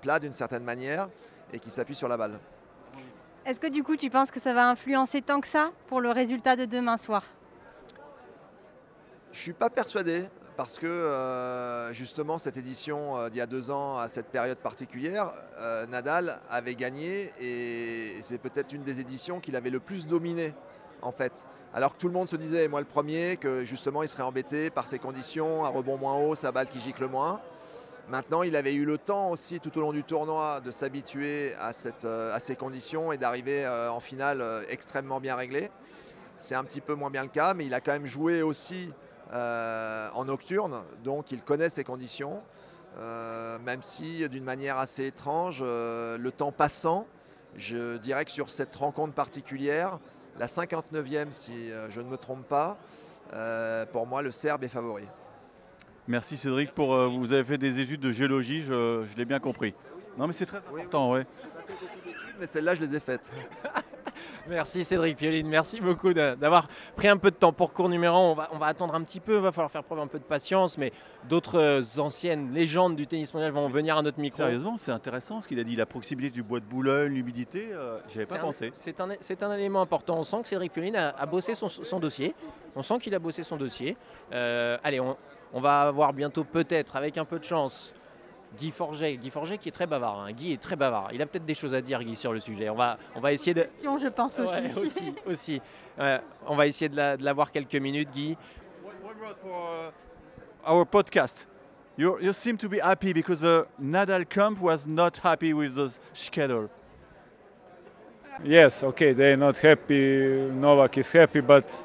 plat 0.00 0.18
d'une 0.18 0.32
certaine 0.32 0.64
manière 0.64 1.08
et 1.52 1.58
qui 1.58 1.70
s'appuient 1.70 1.94
sur 1.94 2.08
la 2.08 2.16
balle. 2.16 2.38
Est-ce 3.46 3.60
que 3.60 3.68
du 3.68 3.84
coup 3.84 3.94
tu 3.94 4.10
penses 4.10 4.32
que 4.32 4.40
ça 4.40 4.52
va 4.54 4.68
influencer 4.68 5.22
tant 5.22 5.40
que 5.40 5.46
ça 5.46 5.70
pour 5.86 6.00
le 6.00 6.10
résultat 6.10 6.56
de 6.56 6.64
demain 6.64 6.96
soir? 6.96 7.22
Je 9.30 9.38
ne 9.38 9.42
suis 9.42 9.52
pas 9.52 9.70
persuadé 9.70 10.24
parce 10.56 10.80
que 10.80 10.86
euh, 10.88 11.92
justement 11.92 12.38
cette 12.38 12.56
édition 12.56 13.16
euh, 13.16 13.28
d'il 13.28 13.38
y 13.38 13.40
a 13.40 13.46
deux 13.46 13.70
ans 13.70 13.98
à 13.98 14.08
cette 14.08 14.26
période 14.26 14.58
particulière, 14.58 15.32
euh, 15.60 15.86
Nadal 15.86 16.40
avait 16.50 16.74
gagné 16.74 17.30
et 17.40 18.16
c'est 18.20 18.38
peut-être 18.38 18.72
une 18.72 18.82
des 18.82 18.98
éditions 18.98 19.38
qu'il 19.38 19.54
avait 19.54 19.70
le 19.70 19.78
plus 19.78 20.08
dominé 20.08 20.52
en 21.00 21.12
fait. 21.12 21.46
Alors 21.72 21.94
que 21.94 22.00
tout 22.00 22.08
le 22.08 22.14
monde 22.14 22.28
se 22.28 22.34
disait, 22.34 22.66
moi 22.66 22.80
le 22.80 22.86
premier, 22.86 23.36
que 23.36 23.64
justement 23.64 24.02
il 24.02 24.08
serait 24.08 24.24
embêté 24.24 24.70
par 24.70 24.88
ces 24.88 24.98
conditions, 24.98 25.64
un 25.64 25.68
rebond 25.68 25.98
moins 25.98 26.16
haut, 26.16 26.34
sa 26.34 26.50
balle 26.50 26.68
qui 26.68 26.80
gicle 26.80 27.06
moins. 27.06 27.40
Maintenant, 28.08 28.44
il 28.44 28.54
avait 28.54 28.74
eu 28.74 28.84
le 28.84 28.98
temps 28.98 29.30
aussi 29.30 29.58
tout 29.58 29.76
au 29.76 29.80
long 29.80 29.92
du 29.92 30.04
tournoi 30.04 30.60
de 30.60 30.70
s'habituer 30.70 31.54
à, 31.58 31.72
euh, 32.04 32.38
ces 32.38 32.54
conditions 32.54 33.10
et 33.10 33.18
d'arriver 33.18 33.66
euh, 33.66 33.90
en 33.90 33.98
finale 33.98 34.40
euh, 34.42 34.62
extrêmement 34.68 35.18
bien 35.18 35.34
réglé. 35.34 35.72
C'est 36.38 36.54
un 36.54 36.62
petit 36.62 36.80
peu 36.80 36.94
moins 36.94 37.10
bien 37.10 37.24
le 37.24 37.28
cas, 37.28 37.52
mais 37.52 37.66
il 37.66 37.74
a 37.74 37.80
quand 37.80 37.90
même 37.90 38.06
joué 38.06 38.42
aussi 38.42 38.92
en 39.32 40.24
nocturne, 40.24 40.82
donc 41.02 41.32
il 41.32 41.42
connaît 41.42 41.70
ces 41.70 41.82
conditions. 41.82 42.42
même 42.96 43.82
si 43.82 44.28
d'une 44.28 44.44
manière 44.44 44.78
assez 44.78 45.06
étrange, 45.06 45.62
le 45.62 46.30
temps 46.30 46.52
passant, 46.52 47.08
je 47.56 47.96
dirais 47.96 48.24
que 48.24 48.30
sur 48.30 48.50
cette 48.50 48.76
rencontre 48.76 49.14
particulière, 49.14 49.98
la 50.38 50.46
59e 50.46 51.32
si 51.32 51.70
je 51.88 52.00
ne 52.00 52.08
me 52.08 52.18
trompe 52.18 52.46
pas, 52.46 52.76
pour 53.92 54.06
moi 54.06 54.22
le 54.22 54.30
Serbe 54.30 54.62
est 54.62 54.68
favori. 54.68 55.08
Merci 56.08 56.36
Cédric 56.36 56.70
pour 56.70 56.94
euh, 56.94 57.08
vous 57.08 57.32
avez 57.32 57.42
fait 57.42 57.58
des 57.58 57.80
études 57.80 58.00
de 58.00 58.12
géologie, 58.12 58.62
je, 58.62 59.04
l'ai 59.16 59.24
bien 59.24 59.40
compris. 59.40 59.74
Non 60.16 60.28
mais 60.28 60.32
c'est 60.32 60.46
très 60.46 60.58
important, 60.58 61.12
oui. 61.12 61.22
mais 62.38 62.46
celles-là 62.46 62.76
je 62.76 62.80
les 62.80 62.94
ai 62.94 63.00
faites. 63.00 63.28
merci 64.48 64.84
Cédric 64.84 65.16
Pioline, 65.16 65.48
merci 65.48 65.80
beaucoup 65.80 66.12
d'avoir 66.12 66.68
pris 66.94 67.08
un 67.08 67.16
peu 67.16 67.32
de 67.32 67.36
temps 67.36 67.52
pour 67.52 67.72
cours 67.72 67.88
numéro 67.88 68.16
1. 68.16 68.20
On 68.20 68.34
va, 68.34 68.48
on 68.52 68.58
va 68.58 68.66
attendre 68.66 68.94
un 68.94 69.02
petit 69.02 69.18
peu, 69.18 69.34
il 69.34 69.42
va 69.42 69.50
falloir 69.50 69.70
faire 69.72 69.82
preuve 69.82 69.98
un 69.98 70.06
peu 70.06 70.20
de 70.20 70.24
patience, 70.24 70.78
mais 70.78 70.92
d'autres 71.28 71.58
euh, 71.58 72.00
anciennes 72.00 72.54
légendes 72.54 72.94
du 72.94 73.08
tennis 73.08 73.34
mondial 73.34 73.50
vont 73.50 73.66
venir 73.66 73.98
à 73.98 74.02
notre 74.02 74.20
micro. 74.20 74.36
Sérieusement, 74.36 74.78
c'est 74.78 74.92
intéressant 74.92 75.40
ce 75.40 75.48
qu'il 75.48 75.58
a 75.58 75.64
dit, 75.64 75.74
la 75.74 75.86
proximité 75.86 76.30
du 76.30 76.44
bois 76.44 76.60
de 76.60 76.66
Boulogne, 76.66 77.14
l'humidité, 77.14 77.70
euh, 77.72 77.98
j'y 78.08 78.18
avais 78.18 78.26
pas 78.26 78.38
pensé. 78.38 78.70
C'est 78.72 79.00
un, 79.00 79.10
un, 79.10 79.52
élément 79.56 79.82
important, 79.82 80.18
on 80.18 80.24
sent 80.24 80.42
que 80.42 80.48
Cédric 80.48 80.72
Pioline 80.72 80.94
a, 80.94 81.26
bossé 81.26 81.56
son, 81.56 81.98
dossier, 81.98 82.32
on 82.76 82.82
sent 82.82 83.00
qu'il 83.00 83.14
a 83.16 83.18
bossé 83.18 83.42
son 83.42 83.56
dossier. 83.56 83.96
allez, 84.30 85.00
on, 85.00 85.16
on 85.52 85.60
va 85.60 85.82
avoir 85.82 86.12
bientôt 86.12 86.44
peut-être, 86.44 86.96
avec 86.96 87.18
un 87.18 87.24
peu 87.24 87.38
de 87.38 87.44
chance, 87.44 87.94
Guy 88.58 88.70
Forget. 88.70 89.16
Guy 89.16 89.30
Forget 89.30 89.58
qui 89.58 89.68
est 89.68 89.72
très 89.72 89.86
bavard. 89.86 90.20
Hein. 90.20 90.32
Guy 90.32 90.52
est 90.52 90.62
très 90.62 90.76
bavard. 90.76 91.10
Il 91.12 91.20
a 91.22 91.26
peut-être 91.26 91.44
des 91.44 91.54
choses 91.54 91.74
à 91.74 91.80
dire, 91.80 92.02
Guy, 92.02 92.16
sur 92.16 92.32
le 92.32 92.40
sujet. 92.40 92.68
On 92.68 92.74
va, 92.74 92.98
on 93.14 93.20
va 93.20 93.32
essayer 93.32 93.54
de. 93.54 93.62
Question, 93.62 93.98
je 93.98 94.08
pense 94.08 94.38
aussi. 94.38 94.80
aussi, 94.80 95.14
aussi. 95.26 95.62
on 96.46 96.56
va 96.56 96.66
essayer 96.66 96.88
de 96.88 97.22
l'avoir 97.22 97.50
quelques 97.50 97.76
minutes, 97.76 98.10
Guy. 98.12 98.36
For 99.42 99.92
uh, 100.66 100.72
our 100.72 100.84
podcast. 100.86 101.46
You, 101.96 102.18
you 102.20 102.32
seem 102.32 102.56
to 102.58 102.68
be 102.68 102.78
happy 102.78 103.12
because 103.12 103.40
the 103.40 103.66
Nadal 103.80 104.28
camp 104.28 104.60
was 104.60 104.86
not 104.86 105.16
happy 105.16 105.52
with 105.52 105.74
the 105.74 105.90
schedule. 106.12 106.68
Yes, 106.68 107.80
okay, 107.80 107.90
they're 108.22 108.25
not 108.25 108.25
happy. 108.25 108.25
Novak 108.25 108.25
is 108.25 108.25
happy, 108.25 108.25
but 108.25 108.25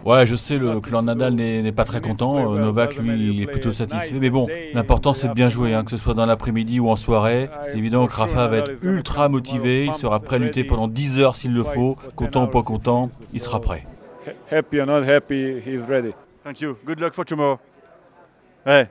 ouais, 0.05 0.25
je 0.25 0.35
sais, 0.35 0.57
le 0.57 0.79
clan 0.79 1.03
Nadal 1.03 1.33
n'est 1.35 1.71
pas 1.71 1.83
très 1.83 2.01
content. 2.01 2.53
Euh, 2.53 2.59
Novak, 2.59 2.97
lui, 2.97 3.35
il 3.35 3.41
est 3.43 3.47
plutôt 3.47 3.71
satisfait. 3.71 4.17
Mais 4.19 4.29
bon, 4.29 4.47
l'important, 4.73 5.13
c'est 5.13 5.29
de 5.29 5.33
bien 5.33 5.49
jouer, 5.49 5.73
hein, 5.73 5.83
que 5.83 5.91
ce 5.91 5.97
soit 5.97 6.13
dans 6.13 6.25
l'après-midi 6.25 6.79
ou 6.79 6.89
en 6.89 6.95
soirée. 6.95 7.49
C'est 7.65 7.77
évident 7.77 8.07
que 8.07 8.13
Rafa 8.13 8.47
va 8.47 8.57
être 8.57 8.83
ultra 8.83 9.29
motivé. 9.29 9.85
Il 9.85 9.93
sera 9.93 10.19
prêt 10.19 10.37
à 10.37 10.39
lutter 10.39 10.63
pendant 10.63 10.87
10 10.87 11.19
heures 11.19 11.35
s'il 11.35 11.53
le 11.53 11.63
faut. 11.63 11.97
Content 12.15 12.45
ou 12.45 12.47
pas 12.47 12.63
content, 12.63 13.09
il 13.33 13.41
sera 13.41 13.59
prêt. 13.59 13.85
Happy 14.51 14.79
or 14.79 14.85
not 14.85 15.03
happy, 15.03 15.59
he's 15.65 15.83
ready. 15.87 16.13
Thank 16.43 16.61
you. 16.61 16.77
Good 16.85 16.99
luck 16.99 17.13
for 17.13 17.25
tomorrow. 17.25 17.59
Ouais. 18.65 18.87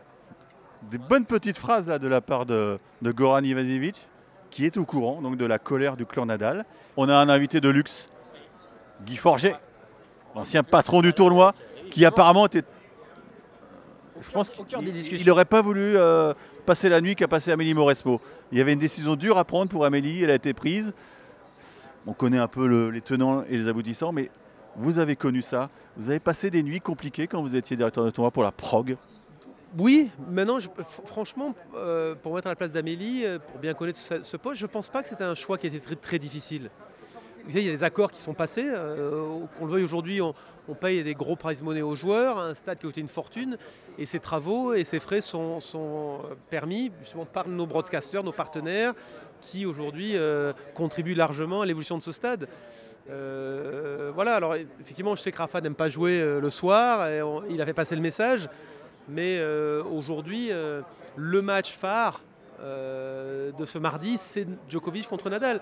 Des 0.90 0.98
bonnes 0.98 1.26
petites 1.26 1.58
phrases 1.58 1.88
là 1.88 1.98
de 1.98 2.08
la 2.08 2.20
part 2.20 2.46
de, 2.46 2.78
de 3.02 3.12
Goran 3.12 3.42
Ivanovic 3.42 4.08
qui 4.50 4.66
est 4.66 4.76
au 4.76 4.84
courant 4.84 5.20
donc 5.22 5.36
de 5.36 5.46
la 5.46 5.58
colère 5.58 5.96
du 5.96 6.06
clan 6.06 6.26
Nadal. 6.26 6.64
On 6.96 7.08
a 7.08 7.14
un 7.14 7.28
invité 7.28 7.60
de 7.60 7.68
luxe, 7.68 8.10
Guy 9.04 9.16
Forget, 9.16 9.56
l'ancien 10.34 10.62
patron 10.62 11.00
du 11.00 11.12
tournoi, 11.12 11.54
qui 11.90 12.04
apparemment 12.04 12.46
était. 12.46 12.64
Je 14.20 14.30
pense 14.30 14.50
qu'il 14.50 15.26
n'aurait 15.26 15.46
pas 15.46 15.62
voulu 15.62 15.96
euh, 15.96 16.34
passer 16.66 16.88
la 16.88 17.00
nuit 17.00 17.16
qu'a 17.16 17.28
passé 17.28 17.50
Amélie 17.52 17.72
Mauresmo. 17.72 18.20
Il 18.52 18.58
y 18.58 18.60
avait 18.60 18.74
une 18.74 18.78
décision 18.78 19.16
dure 19.16 19.38
à 19.38 19.44
prendre 19.44 19.70
pour 19.70 19.84
Amélie, 19.84 20.22
elle 20.22 20.30
a 20.30 20.34
été 20.34 20.52
prise. 20.52 20.92
On 22.06 22.12
connaît 22.12 22.38
un 22.38 22.48
peu 22.48 22.88
les 22.88 23.00
tenants 23.00 23.44
et 23.48 23.56
les 23.56 23.68
aboutissants, 23.68 24.12
mais 24.12 24.30
vous 24.76 24.98
avez 24.98 25.16
connu 25.16 25.42
ça. 25.42 25.70
Vous 25.96 26.10
avez 26.10 26.20
passé 26.20 26.50
des 26.50 26.62
nuits 26.62 26.80
compliquées 26.80 27.26
quand 27.26 27.42
vous 27.42 27.56
étiez 27.56 27.76
directeur 27.76 28.04
de 28.04 28.10
tournoi 28.10 28.30
pour 28.30 28.42
la 28.42 28.52
prog. 28.52 28.96
Oui, 29.78 30.10
maintenant, 30.28 30.58
franchement, 31.04 31.54
euh, 31.76 32.16
pour 32.16 32.34
mettre 32.34 32.48
à 32.48 32.50
la 32.50 32.56
place 32.56 32.72
d'Amélie, 32.72 33.24
euh, 33.24 33.38
pour 33.38 33.60
bien 33.60 33.72
connaître 33.72 33.98
ce, 33.98 34.36
poste, 34.36 34.58
je 34.58 34.64
ne 34.64 34.70
pense 34.70 34.88
pas 34.88 35.02
que 35.02 35.08
c'était 35.08 35.24
un 35.24 35.36
choix 35.36 35.58
qui 35.58 35.68
était 35.68 35.94
très, 35.94 36.18
difficile. 36.18 36.70
Vous 37.44 37.50
savez, 37.50 37.62
il 37.62 37.66
y 37.66 37.72
a 37.72 37.76
des 37.76 37.84
accords 37.84 38.10
qui 38.10 38.20
sont 38.20 38.34
passés. 38.34 38.66
Euh, 38.66 39.38
qu'on 39.58 39.66
le 39.66 39.72
veuille 39.72 39.84
aujourd'hui, 39.84 40.20
on, 40.20 40.34
paye 40.80 41.02
des 41.02 41.14
gros 41.14 41.34
prize 41.36 41.62
money 41.62 41.82
aux 41.82 41.96
joueurs, 41.96 42.38
un 42.38 42.54
stade 42.54 42.78
qui 42.78 42.86
a 42.86 42.88
coûté 42.88 43.00
une 43.00 43.08
fortune, 43.08 43.58
et 43.98 44.06
ces 44.06 44.20
travaux 44.20 44.72
et 44.72 44.84
ces 44.84 45.00
frais 45.00 45.20
sont, 45.20 46.20
permis 46.48 46.92
justement 47.00 47.24
par 47.24 47.48
nos 47.48 47.66
broadcasters, 47.66 48.22
nos 48.22 48.32
partenaires, 48.32 48.94
qui 49.40 49.66
aujourd'hui 49.66 50.14
contribuent 50.74 51.16
largement 51.16 51.62
à 51.62 51.66
l'évolution 51.66 51.98
de 51.98 52.02
ce 52.02 52.12
stade. 52.12 52.46
Voilà, 53.08 54.36
alors 54.36 54.54
effectivement, 54.80 55.16
je 55.16 55.22
sais 55.22 55.32
que 55.32 55.38
Rafa 55.38 55.60
n'aime 55.60 55.74
pas 55.74 55.88
jouer 55.88 56.20
le 56.20 56.50
soir, 56.50 57.08
il 57.50 57.60
a 57.60 57.66
fait 57.66 57.74
passer 57.74 57.96
le 57.96 58.02
message, 58.02 58.48
mais 59.10 59.38
euh, 59.40 59.82
aujourd'hui, 59.84 60.48
euh, 60.50 60.82
le 61.16 61.42
match 61.42 61.72
phare 61.72 62.22
euh, 62.60 63.50
de 63.52 63.64
ce 63.64 63.78
mardi, 63.78 64.16
c'est 64.18 64.46
Djokovic 64.68 65.08
contre 65.08 65.30
Nadal. 65.30 65.60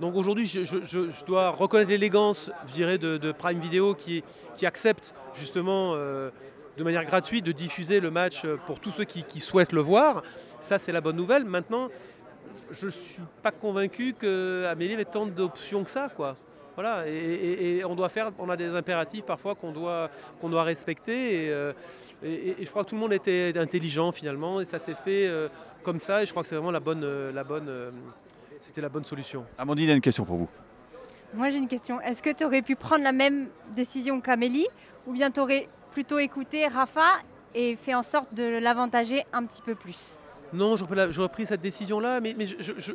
Donc 0.00 0.16
aujourd'hui, 0.16 0.46
je, 0.46 1.24
dois 1.24 1.50
reconnaître 1.50 1.90
l'élégance, 1.90 2.50
je 2.66 2.72
dirais, 2.72 2.98
de, 2.98 3.32
Prime 3.32 3.60
Video 3.60 3.94
qui, 3.94 4.24
accepte 4.62 5.14
justement 5.34 5.94
de 5.94 6.82
manière 6.82 7.04
gratuite 7.04 7.44
de 7.44 7.52
diffuser 7.52 8.00
le 8.00 8.10
match 8.10 8.44
pour 8.66 8.80
tous 8.80 8.90
ceux 8.90 9.04
qui, 9.04 9.22
qui 9.22 9.38
souhaitent 9.38 9.72
le 9.72 9.80
voir. 9.80 10.24
Ça, 10.58 10.80
c'est 10.80 10.90
la 10.90 11.00
bonne 11.00 11.14
nouvelle. 11.14 11.44
Maintenant, 11.44 11.90
je 12.72 12.86
ne 12.86 12.90
suis 12.90 13.22
pas 13.40 13.52
convaincu 13.52 14.14
qu'Amélie 14.14 14.94
ait 14.94 15.04
tant 15.04 15.26
d'options 15.26 15.84
que 15.84 15.90
ça. 15.92 16.08
Quoi. 16.08 16.36
Voilà, 16.74 17.08
et, 17.08 17.12
et- 17.12 17.76
et 17.78 17.84
on 17.84 17.94
doit 17.94 18.08
faire, 18.08 18.30
on 18.38 18.48
a 18.50 18.56
des 18.56 18.74
impératifs 18.74 19.24
parfois 19.24 19.54
qu'on 19.54 19.70
doit, 19.72 20.10
qu'on 20.40 20.48
doit 20.48 20.64
respecter. 20.64 21.46
Et, 21.46 21.52
euh, 21.52 21.72
et- 22.22 22.60
et 22.60 22.64
je 22.64 22.70
crois 22.70 22.82
que 22.84 22.88
tout 22.90 22.94
le 22.96 23.00
monde 23.00 23.12
était 23.12 23.52
intelligent 23.56 24.10
finalement, 24.12 24.60
et 24.60 24.64
ça 24.64 24.78
s'est 24.78 24.94
fait 24.94 25.26
euh, 25.28 25.48
comme 25.84 26.00
ça. 26.00 26.22
Et 26.22 26.26
je 26.26 26.30
crois 26.32 26.42
que 26.42 26.48
c'est 26.48 26.56
vraiment 26.56 26.72
la 26.72 26.80
bonne, 26.80 27.04
euh, 27.04 27.30
la 27.32 27.44
bonne, 27.44 27.68
euh, 27.68 27.90
c'était 28.60 28.80
la 28.80 28.88
bonne 28.88 29.04
solution. 29.04 29.44
Amandine 29.58 29.90
a 29.90 29.94
une 29.94 30.00
question 30.00 30.24
pour 30.24 30.36
vous. 30.36 30.48
Moi 31.32 31.50
j'ai 31.50 31.58
une 31.58 31.68
question. 31.68 32.00
Est-ce 32.00 32.22
que 32.22 32.30
tu 32.30 32.44
aurais 32.44 32.62
pu 32.62 32.76
prendre 32.76 33.02
la 33.04 33.12
même 33.12 33.48
décision 33.74 34.20
qu'Amélie 34.20 34.66
ou 35.06 35.12
bien 35.12 35.30
tu 35.30 35.40
aurais 35.40 35.68
plutôt 35.92 36.18
écouté 36.18 36.66
Rafa 36.66 37.18
et 37.54 37.76
fait 37.76 37.94
en 37.94 38.02
sorte 38.02 38.32
de 38.34 38.58
l'avantager 38.58 39.24
un 39.32 39.44
petit 39.44 39.62
peu 39.62 39.74
plus? 39.74 40.16
Non, 40.54 40.76
j'aurais 40.76 41.28
pris 41.28 41.46
cette 41.46 41.60
décision-là, 41.60 42.20
mais, 42.20 42.36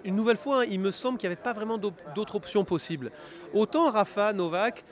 une 0.06 0.16
nouvelle 0.16 0.38
fois, 0.38 0.62
hein, 0.62 0.66
il 0.70 0.80
me 0.80 0.92
semble 0.92 1.18
qu'il 1.18 1.30
n'y 1.30 1.34
avait 1.34 1.42
pas 1.42 1.54
vraiment 1.54 1.78
d'autres 1.78 2.36
options 2.36 2.64
possibles. 2.64 3.12
Autant 3.54 3.92
Rafa, 3.92 4.32
Novak, 4.32 4.86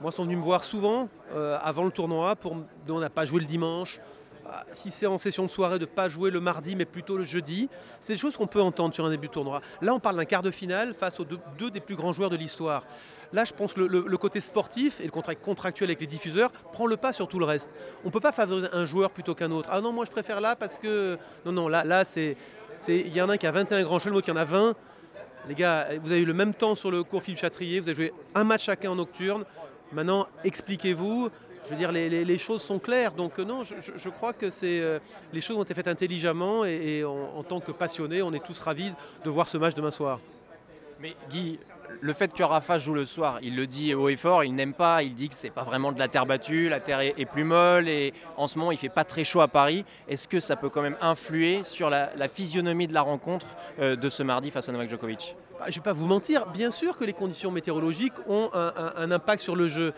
moi, 0.00 0.12
sont 0.12 0.24
venus 0.24 0.38
me 0.38 0.42
voir 0.42 0.62
souvent 0.62 1.08
euh, 1.34 1.58
avant 1.62 1.84
le 1.84 1.90
tournoi 1.90 2.36
pour 2.36 2.56
me 2.56 2.64
on 2.88 3.00
n'a 3.00 3.10
pas 3.10 3.24
joué 3.24 3.40
le 3.40 3.46
dimanche. 3.46 4.00
Ah, 4.48 4.64
Si 4.72 4.90
c'est 4.90 5.06
en 5.06 5.18
session 5.18 5.44
de 5.44 5.50
soirée, 5.50 5.78
de 5.78 5.84
ne 5.84 5.90
pas 5.90 6.08
jouer 6.08 6.30
le 6.30 6.40
mardi, 6.40 6.76
mais 6.76 6.84
plutôt 6.84 7.16
le 7.16 7.24
jeudi. 7.24 7.68
C'est 8.00 8.12
des 8.12 8.18
choses 8.18 8.36
qu'on 8.36 8.46
peut 8.46 8.60
entendre 8.60 8.94
sur 8.94 9.04
un 9.04 9.10
début 9.10 9.28
de 9.28 9.32
tournoi. 9.32 9.60
Là, 9.80 9.94
on 9.94 10.00
parle 10.00 10.16
d'un 10.16 10.24
quart 10.24 10.42
de 10.42 10.50
finale 10.50 10.94
face 10.94 11.18
aux 11.20 11.26
deux 11.58 11.70
des 11.70 11.80
plus 11.80 11.96
grands 11.96 12.12
joueurs 12.12 12.30
de 12.30 12.36
l'histoire. 12.36 12.84
Là, 13.32 13.44
je 13.44 13.52
pense 13.52 13.72
que 13.72 13.80
le, 13.80 14.16
côté 14.18 14.40
sportif 14.40 15.00
et 15.00 15.04
le 15.04 15.10
contrat 15.10 15.34
contractuel 15.34 15.88
avec 15.88 16.00
les 16.00 16.06
diffuseurs 16.06 16.50
prend 16.50 16.86
le 16.86 16.96
pas 16.96 17.12
sur 17.12 17.28
tout 17.28 17.38
le 17.38 17.46
reste. 17.46 17.70
On 18.04 18.08
ne 18.08 18.12
peut 18.12 18.20
pas 18.20 18.32
favoriser 18.32 18.68
un 18.72 18.84
joueur 18.84 19.10
plutôt 19.10 19.34
qu'un 19.34 19.50
autre. 19.50 19.68
Ah 19.72 19.80
non, 19.80 19.92
moi 19.92 20.04
je 20.04 20.10
préfère 20.10 20.40
là 20.40 20.54
parce 20.54 20.78
que. 20.78 21.18
Non, 21.46 21.52
non, 21.52 21.68
là, 21.68 21.84
là 21.84 22.04
c'est. 22.04 22.36
Il 22.88 23.14
y 23.14 23.20
en 23.20 23.28
a 23.28 23.34
un 23.34 23.36
qui 23.36 23.46
a 23.46 23.52
21 23.52 23.82
grands 23.82 23.98
l'autre 24.06 24.24
qui 24.24 24.30
en 24.30 24.36
a 24.36 24.44
20. 24.44 24.74
Les 25.48 25.54
gars, 25.54 25.88
vous 26.02 26.10
avez 26.10 26.20
eu 26.20 26.24
le 26.24 26.34
même 26.34 26.54
temps 26.54 26.74
sur 26.74 26.90
le 26.90 27.02
cours 27.02 27.22
Philippe 27.22 27.40
Chatrier, 27.40 27.80
vous 27.80 27.88
avez 27.88 27.96
joué 27.96 28.12
un 28.34 28.44
match 28.44 28.64
chacun 28.64 28.90
en 28.90 28.96
nocturne. 28.96 29.44
Maintenant, 29.92 30.26
expliquez-vous. 30.44 31.30
Je 31.64 31.70
veux 31.70 31.76
dire, 31.76 31.92
les, 31.92 32.38
choses 32.38 32.62
sont 32.62 32.78
claires. 32.78 33.12
Donc, 33.12 33.38
euh, 33.38 33.44
non, 33.44 33.62
je, 33.64 34.08
crois 34.08 34.32
que 34.32 34.46
euh, 34.64 34.98
les 35.32 35.40
choses 35.40 35.56
ont 35.56 35.62
été 35.62 35.74
faites 35.74 35.86
intelligemment 35.86 36.64
et, 36.64 36.98
et 36.98 37.04
en, 37.04 37.36
en 37.36 37.42
tant 37.44 37.60
que 37.60 37.70
passionnés, 37.70 38.20
on 38.20 38.32
est 38.32 38.44
tous 38.44 38.58
ravis 38.58 38.92
de 39.24 39.30
voir 39.30 39.46
ce 39.46 39.58
match 39.58 39.74
demain 39.74 39.92
soir. 39.92 40.18
Mais 41.00 41.14
Guy, 41.30 41.58
le 42.00 42.12
fait 42.12 42.32
que 42.32 42.42
Rafa 42.42 42.78
joue 42.78 42.94
le 42.94 43.06
soir, 43.06 43.38
il 43.42 43.56
le 43.56 43.66
dit 43.66 43.94
haut 43.94 44.08
et 44.08 44.16
fort, 44.16 44.44
il 44.44 44.54
n'aime 44.54 44.74
pas, 44.74 45.02
il 45.02 45.14
dit 45.14 45.28
que 45.28 45.34
c'est 45.34 45.50
pas 45.50 45.62
vraiment 45.62 45.92
de 45.92 45.98
la 45.98 46.08
terre 46.08 46.26
battue, 46.26 46.68
la 46.68 46.80
terre 46.80 47.00
est, 47.00 47.24
plus 47.24 47.44
molle 47.44 47.88
et 47.88 48.12
en 48.36 48.46
ce 48.46 48.58
moment 48.58 48.72
il 48.72 48.78
fait 48.78 48.88
pas 48.88 49.04
très 49.04 49.24
chaud 49.24 49.40
à 49.40 49.48
Paris. 49.48 49.84
Est-ce 50.08 50.28
que 50.28 50.40
ça 50.40 50.56
peut 50.56 50.68
quand 50.68 50.82
même 50.82 50.96
influer 51.00 51.62
sur 51.64 51.90
la, 51.90 52.10
physionomie 52.28 52.86
de 52.86 52.94
la 52.94 53.02
rencontre 53.02 53.46
euh, 53.78 53.96
de 53.96 54.08
ce 54.08 54.22
mardi 54.22 54.50
face 54.50 54.68
à 54.68 54.72
Novak 54.72 54.88
Djokovic? 54.88 55.36
Bah, 55.58 55.66
je 55.66 55.70
ne 55.70 55.74
vais 55.74 55.80
pas 55.80 55.92
vous 55.92 56.06
mentir, 56.06 56.46
bien 56.46 56.70
sûr 56.70 56.96
que 56.96 57.04
les 57.04 57.12
conditions 57.12 57.50
météorologiques 57.50 58.14
ont 58.28 58.50
un, 58.54 59.10
impact 59.10 59.42
sur 59.42 59.56
le 59.56 59.68
jeu. 59.68 59.92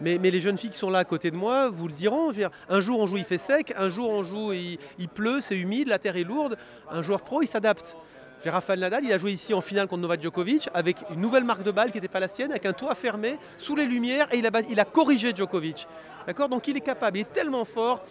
Mais, 0.00 0.16
les 0.18 0.40
jeunes 0.40 0.56
filles 0.56 0.70
qui 0.70 0.78
sont 0.78 0.88
là 0.88 1.00
à 1.00 1.04
côté 1.04 1.30
de 1.30 1.36
moi 1.36 1.68
vous 1.68 1.88
le 1.88 1.92
diront. 1.92 2.32
Un 2.68 2.80
jour 2.80 3.00
on 3.00 3.06
joue, 3.06 3.18
il 3.18 3.24
fait 3.24 3.38
sec, 3.38 3.74
un 3.76 3.88
jour 3.88 4.08
on 4.08 4.22
joue, 4.22 4.52
il 4.52 5.08
pleut, 5.08 5.40
c'est 5.40 5.56
humide, 5.56 5.88
la 5.88 5.98
terre 5.98 6.16
est 6.16 6.24
lourde. 6.24 6.56
Un 6.90 7.02
joueur 7.02 7.20
pro, 7.20 7.42
il 7.42 7.46
s'adapte. 7.46 7.96
Dire, 8.42 8.54
Rafael 8.54 8.78
Nadal, 8.78 9.04
il 9.04 9.12
a 9.12 9.18
joué 9.18 9.32
ici 9.32 9.52
en 9.52 9.60
finale 9.60 9.86
contre 9.86 10.00
Novak 10.00 10.22
Djokovic 10.22 10.70
avec 10.72 10.96
une 11.10 11.20
nouvelle 11.20 11.44
marque 11.44 11.62
de 11.62 11.70
balle 11.70 11.90
qui 11.90 11.98
n'était 11.98 12.08
pas 12.08 12.20
la 12.20 12.28
sienne, 12.28 12.50
avec 12.50 12.64
un 12.64 12.72
toit 12.72 12.94
fermé, 12.94 13.38
sous 13.58 13.76
les 13.76 13.84
lumières, 13.84 14.32
et 14.32 14.38
il 14.38 14.80
a, 14.80 14.84
corrigé 14.86 15.34
Djokovic. 15.34 15.86
D'accord? 16.26 16.48
Donc 16.48 16.66
il 16.66 16.76
est 16.76 16.80
capable, 16.80 17.18
il 17.18 17.22
est 17.22 17.32
tellement 17.32 17.66
fort 17.66 18.02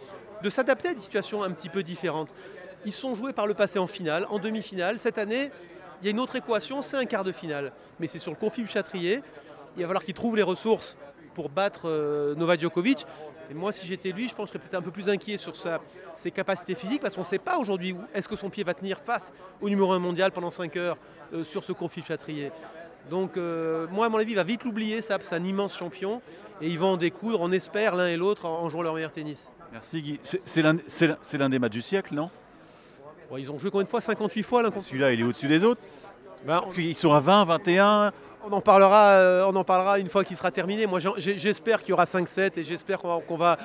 de 0.43 0.49
s'adapter 0.49 0.89
à 0.89 0.93
des 0.93 0.99
situations 0.99 1.41
un 1.41 1.49
petit 1.51 1.69
peu 1.69 1.81
différentes. 1.81 2.29
Ils 2.85 2.93
sont 2.93 3.15
joués 3.15 3.33
par 3.33 3.47
le 3.47 3.55
passé 3.55 3.79
en 3.79 3.87
finale, 3.87 4.27
en 4.29 4.37
demi-finale. 4.37 4.99
Cette 4.99 5.17
année, 5.17 5.51
il 6.01 6.05
y 6.05 6.07
a 6.07 6.11
une 6.11 6.19
autre 6.19 6.35
équation, 6.35 6.81
c'est 6.81 6.97
un 6.97 7.05
quart 7.05 7.23
de 7.23 7.31
finale. 7.31 7.71
Mais 7.99 8.07
c'est 8.07 8.19
sur 8.19 8.31
le 8.31 8.37
conflit 8.37 8.65
Châtrier. 8.67 9.21
Il 9.75 9.81
va 9.81 9.87
falloir 9.87 10.03
qu'il 10.03 10.13
trouve 10.13 10.35
les 10.35 10.43
ressources 10.43 10.95
pour 11.33 11.49
battre 11.49 11.83
euh, 11.85 12.35
Novak 12.35 12.59
Djokovic. 12.59 13.05
Et 13.49 13.53
moi, 13.53 13.71
si 13.71 13.87
j'étais 13.87 14.11
lui, 14.11 14.29
je 14.29 14.35
pense 14.35 14.49
que 14.51 14.57
je 14.57 14.59
serais 14.59 14.69
peut-être 14.69 14.79
un 14.79 14.83
peu 14.83 14.91
plus 14.91 15.09
inquiet 15.09 15.37
sur 15.37 15.55
sa- 15.55 15.79
ses 16.13 16.29
capacités 16.31 16.75
physiques 16.75 17.01
parce 17.01 17.15
qu'on 17.15 17.21
ne 17.21 17.25
sait 17.25 17.39
pas 17.39 17.57
aujourd'hui 17.57 17.93
où 17.93 17.99
est-ce 18.13 18.27
que 18.27 18.35
son 18.35 18.49
pied 18.49 18.63
va 18.63 18.73
tenir 18.73 18.99
face 18.99 19.31
au 19.61 19.69
numéro 19.69 19.91
1 19.91 19.99
mondial 19.99 20.31
pendant 20.31 20.51
5 20.51 20.75
heures 20.77 20.97
euh, 21.33 21.43
sur 21.43 21.63
ce 21.63 21.71
conflit 21.71 22.03
Châtrier. 22.07 22.51
Donc, 23.09 23.37
euh, 23.37 23.87
moi, 23.91 24.05
à 24.05 24.09
mon 24.09 24.17
avis, 24.19 24.33
il 24.33 24.35
va 24.35 24.43
vite 24.43 24.63
l'oublier, 24.63 25.01
ça, 25.01 25.17
c'est 25.21 25.33
un 25.35 25.43
immense 25.43 25.75
champion. 25.75 26.21
Et 26.61 26.67
ils 26.67 26.77
vont 26.77 26.89
en 26.89 26.97
découdre, 26.97 27.39
on 27.41 27.51
espère, 27.51 27.95
l'un 27.95 28.07
et 28.07 28.17
l'autre, 28.17 28.45
en, 28.45 28.61
en 28.63 28.69
jouant 28.69 28.81
leur 28.83 28.93
meilleur 28.93 29.11
tennis. 29.11 29.51
Merci 29.71 30.01
Guy. 30.01 30.19
C'est- 30.23 31.37
l'un 31.37 31.49
des 31.49 31.57
matchs 31.59 31.71
du 31.71 31.81
siècle, 31.81 32.13
non? 32.13 32.29
Bon, 33.29 33.37
ils 33.37 33.51
ont 33.51 33.57
joué 33.57 33.71
combien 33.71 33.83
de 33.85 33.89
fois? 33.89 34.01
58 34.01 34.43
fois 34.43 34.61
l'un 34.61 34.69
contre 34.71 34.85
Celui-là, 34.87 35.13
il 35.13 35.21
est 35.21 35.23
au-dessus 35.23 35.47
des 35.47 35.63
autres 35.63 35.81
Ben, 36.45 36.61
Parce 36.61 36.73
qu'ils 36.73 36.95
sont 36.95 37.13
à 37.13 37.19
20, 37.19 37.45
21. 37.45 38.11
On 38.43 38.51
en 38.53 38.61
parlera, 38.61 39.07
euh, 39.11 39.45
on 39.47 39.55
en 39.55 39.63
parlera 39.63 39.99
une 39.99 40.09
fois 40.09 40.23
qu'il 40.23 40.37
sera 40.37 40.51
terminé. 40.51 40.87
Moi, 40.87 40.99
j'espère 41.17 41.79
qu'il 41.81 41.89
y 41.89 41.93
aura 41.93 42.05
5-7 42.05 42.51
et 42.57 42.63
j'espère 42.63 42.99
qu'on 42.99 43.35
va, 43.37 43.57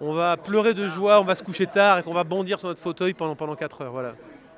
on 0.00 0.12
va 0.14 0.36
pleurer 0.38 0.72
de 0.72 0.88
joie, 0.88 1.20
on 1.20 1.24
va 1.24 1.34
se 1.34 1.42
coucher 1.42 1.66
tard 1.66 1.98
et 1.98 2.02
qu'on 2.02 2.14
va 2.14 2.24
bondir 2.24 2.58
sur 2.58 2.68
notre 2.68 2.80
fauteuil 2.80 3.12
pendant, 3.12 3.36
pendant 3.36 3.54
4 3.54 3.82
heures. 3.82 3.92
Voilà. 3.92 4.14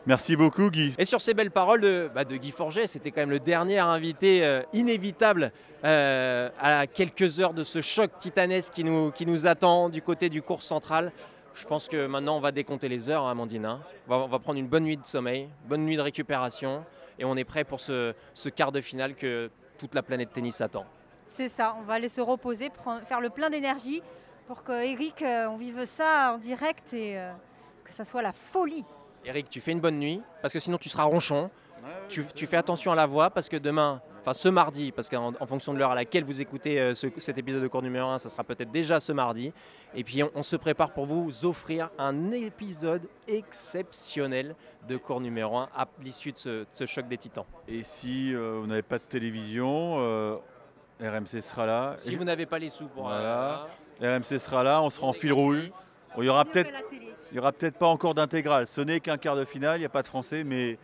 Merci 0.07 0.37
beaucoup 0.37 0.71
Guy. 0.71 0.95
Et 0.99 1.05
sur 1.07 1.21
ces 1.21 1.35
belles 1.35 1.51
paroles 1.51 1.81
de, 1.81 2.11
bah, 2.15 2.25
de 2.25 2.37
Guy 2.37 2.51
Forget, 2.51 2.87
c'était 2.87 3.11
quand 3.11 3.23
même 3.23 3.31
le 3.31 3.41
dernier 3.41 3.79
invité 3.79 4.45
euh, 4.45 4.63
inévitable 4.75 5.51
euh, 5.85 6.51
à 6.61 6.87
quelques 6.87 7.41
heures 7.41 7.55
de 7.55 7.65
ce 7.65 7.81
choc 7.81 8.11
titanesque 8.19 8.75
qui 8.75 8.85
nous, 8.85 9.11
qui 9.11 9.25
nous 9.27 9.47
attend 9.47 9.89
du 9.89 10.03
côté 10.03 10.29
du 10.29 10.43
cours 10.43 10.63
central. 10.63 11.11
Je 11.55 11.65
pense 11.65 11.89
que 11.89 12.07
maintenant 12.07 12.37
on 12.37 12.41
va 12.41 12.53
décompter 12.53 12.89
les 12.89 13.09
heures, 13.09 13.25
hein, 13.25 13.31
Amandine. 13.31 13.65
hein. 13.65 13.81
On, 14.07 14.11
va, 14.19 14.25
on 14.25 14.29
va 14.29 14.39
prendre 14.39 14.59
une 14.59 14.67
bonne 14.69 14.85
nuit 14.85 14.99
de 14.99 15.07
sommeil, 15.07 15.49
bonne 15.69 15.85
nuit 15.85 15.97
de 15.97 16.03
récupération, 16.03 16.85
et 17.19 17.25
on 17.25 17.37
est 17.37 17.45
prêt 17.45 17.65
pour 17.65 17.81
ce, 17.81 18.15
ce 18.33 18.49
quart 18.49 18.73
de 18.73 18.81
finale 18.81 19.15
que 19.15 19.51
toute 19.79 19.95
la 19.95 20.03
planète 20.03 20.33
tennis 20.33 20.61
attend. 20.61 20.85
C'est 21.37 21.49
ça, 21.49 21.75
on 21.79 21.83
va 21.83 21.95
aller 21.95 22.09
se 22.09 22.21
reposer, 22.21 22.71
prendre- 22.71 23.03
faire 23.07 23.21
le 23.21 23.31
plein 23.31 23.51
d'énergie 23.51 24.03
pour 24.47 24.63
que 24.63 24.73
Eric, 24.73 25.23
euh, 25.23 25.47
on 25.47 25.57
vive 25.57 25.85
ça 25.87 26.35
en 26.35 26.39
direct 26.39 26.93
et 26.93 27.19
euh, 27.19 27.33
que 27.85 27.93
ça 27.93 28.05
soit 28.05 28.23
la 28.23 28.33
folie. 28.33 28.85
Eric, 29.25 29.49
tu 29.49 29.61
fais 29.61 29.73
une 29.73 29.81
bonne 29.81 29.99
nuit, 29.99 30.21
parce 30.43 30.53
que 30.53 30.61
sinon 30.61 30.77
tu 30.79 30.89
seras 30.89 31.05
ronchon. 31.05 31.51
Tu, 32.09 32.25
tu 32.35 32.47
fais 32.47 32.57
attention 32.57 32.93
à 32.93 32.95
la 32.95 33.07
voix, 33.07 33.31
parce 33.31 33.49
que 33.49 33.57
demain, 33.57 34.01
enfin 34.25 34.33
ce 34.33 34.49
mardi, 34.49 34.91
parce 34.91 35.11
qu'en 35.11 35.35
en 35.39 35.47
fonction 35.47 35.75
de 35.75 35.79
l'heure 35.79 35.91
à 35.91 35.95
laquelle 35.95 36.25
vous 36.25 36.41
écoutez 36.41 36.81
euh, 36.81 36.95
ce- 36.95 37.07
cet 37.19 37.37
épisode 37.37 37.63
de 37.63 37.69
cours 37.69 37.83
numéro 37.83 38.09
1, 38.09 38.19
ça 38.19 38.31
sera 38.31 38.43
peut-être 38.43 38.71
déjà 38.73 38.99
ce 38.99 39.13
mardi. 39.13 39.53
Et 39.95 40.03
puis 40.03 40.23
on, 40.23 40.31
on 40.35 40.43
se 40.43 40.57
prépare 40.57 40.93
pour 40.93 41.05
vous 41.05 41.45
offrir 41.45 41.91
un 41.99 42.33
épisode 42.33 43.03
exceptionnel 43.29 44.55
de 44.89 44.97
cours 44.97 45.21
numéro 45.21 45.57
1 45.57 45.69
à 45.77 45.87
l'issue 46.03 46.33
de 46.33 46.39
ce, 46.39 46.49
de 46.61 46.67
ce 46.75 46.87
choc 46.87 47.07
des 47.09 47.17
titans. 47.19 47.45
Et 47.69 47.83
si 47.83 48.35
euh, 48.35 48.59
vous 48.61 48.67
n'avez 48.67 48.83
pas 48.83 48.99
de 48.99 49.05
télévision, 49.05 49.97
euh, 49.99 50.37
RMC 51.01 51.41
sera 51.43 51.67
là. 51.67 51.97
Si 51.99 52.17
vous 52.17 52.25
n'avez 52.25 52.47
pas 52.47 52.59
les 52.59 52.71
sous 52.71 52.87
pour... 52.87 53.05
Voilà. 53.05 53.67
euh, 54.03 54.17
RMC 54.19 54.39
sera 54.39 54.63
là, 54.63 54.83
on 54.83 54.91
sera 54.91 55.07
en 55.07 55.13
fil 55.13 55.33
rouge. 55.33 55.71
Il 56.19 56.25
y 56.25 56.29
aura 56.29 56.45
peut-être 56.45 56.71
il 57.33 57.37
y 57.37 57.41
aura 57.41 57.51
peut-être 57.51 57.77
pas 57.79 57.89
encore 57.89 58.15
d'intégrale. 58.15 58.69
Ce 58.69 58.81
n'est 58.81 59.01
qu'un 59.01 59.17
quart 59.17 59.35
de 59.35 59.45
finale, 59.45 59.79
il 59.79 59.81
n'y 59.81 59.87
a 59.87 59.89
pas 59.89 60.03
de 60.03 60.07
français, 60.07 60.45
mais 60.45 60.79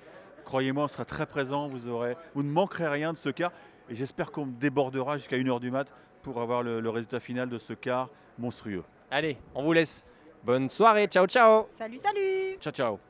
croyez-moi, 0.50 0.84
on 0.84 0.88
sera 0.88 1.04
très 1.04 1.26
présent. 1.26 1.68
Vous, 1.68 1.88
aurez, 1.88 2.16
vous 2.34 2.42
ne 2.42 2.50
manquerez 2.50 2.88
rien 2.88 3.12
de 3.12 3.18
ce 3.18 3.28
quart. 3.28 3.52
Et 3.88 3.94
j'espère 3.94 4.32
qu'on 4.32 4.46
débordera 4.46 5.16
jusqu'à 5.16 5.36
1h 5.36 5.60
du 5.60 5.70
mat 5.70 5.86
pour 6.22 6.40
avoir 6.40 6.64
le, 6.64 6.80
le 6.80 6.90
résultat 6.90 7.20
final 7.20 7.48
de 7.48 7.56
ce 7.56 7.72
quart 7.72 8.08
monstrueux. 8.36 8.82
Allez, 9.12 9.38
on 9.54 9.62
vous 9.62 9.72
laisse. 9.72 10.04
Bonne 10.42 10.68
soirée, 10.68 11.06
ciao 11.06 11.26
ciao 11.26 11.66
Salut, 11.70 11.98
salut 11.98 12.56
Ciao, 12.60 12.72
ciao. 12.72 13.09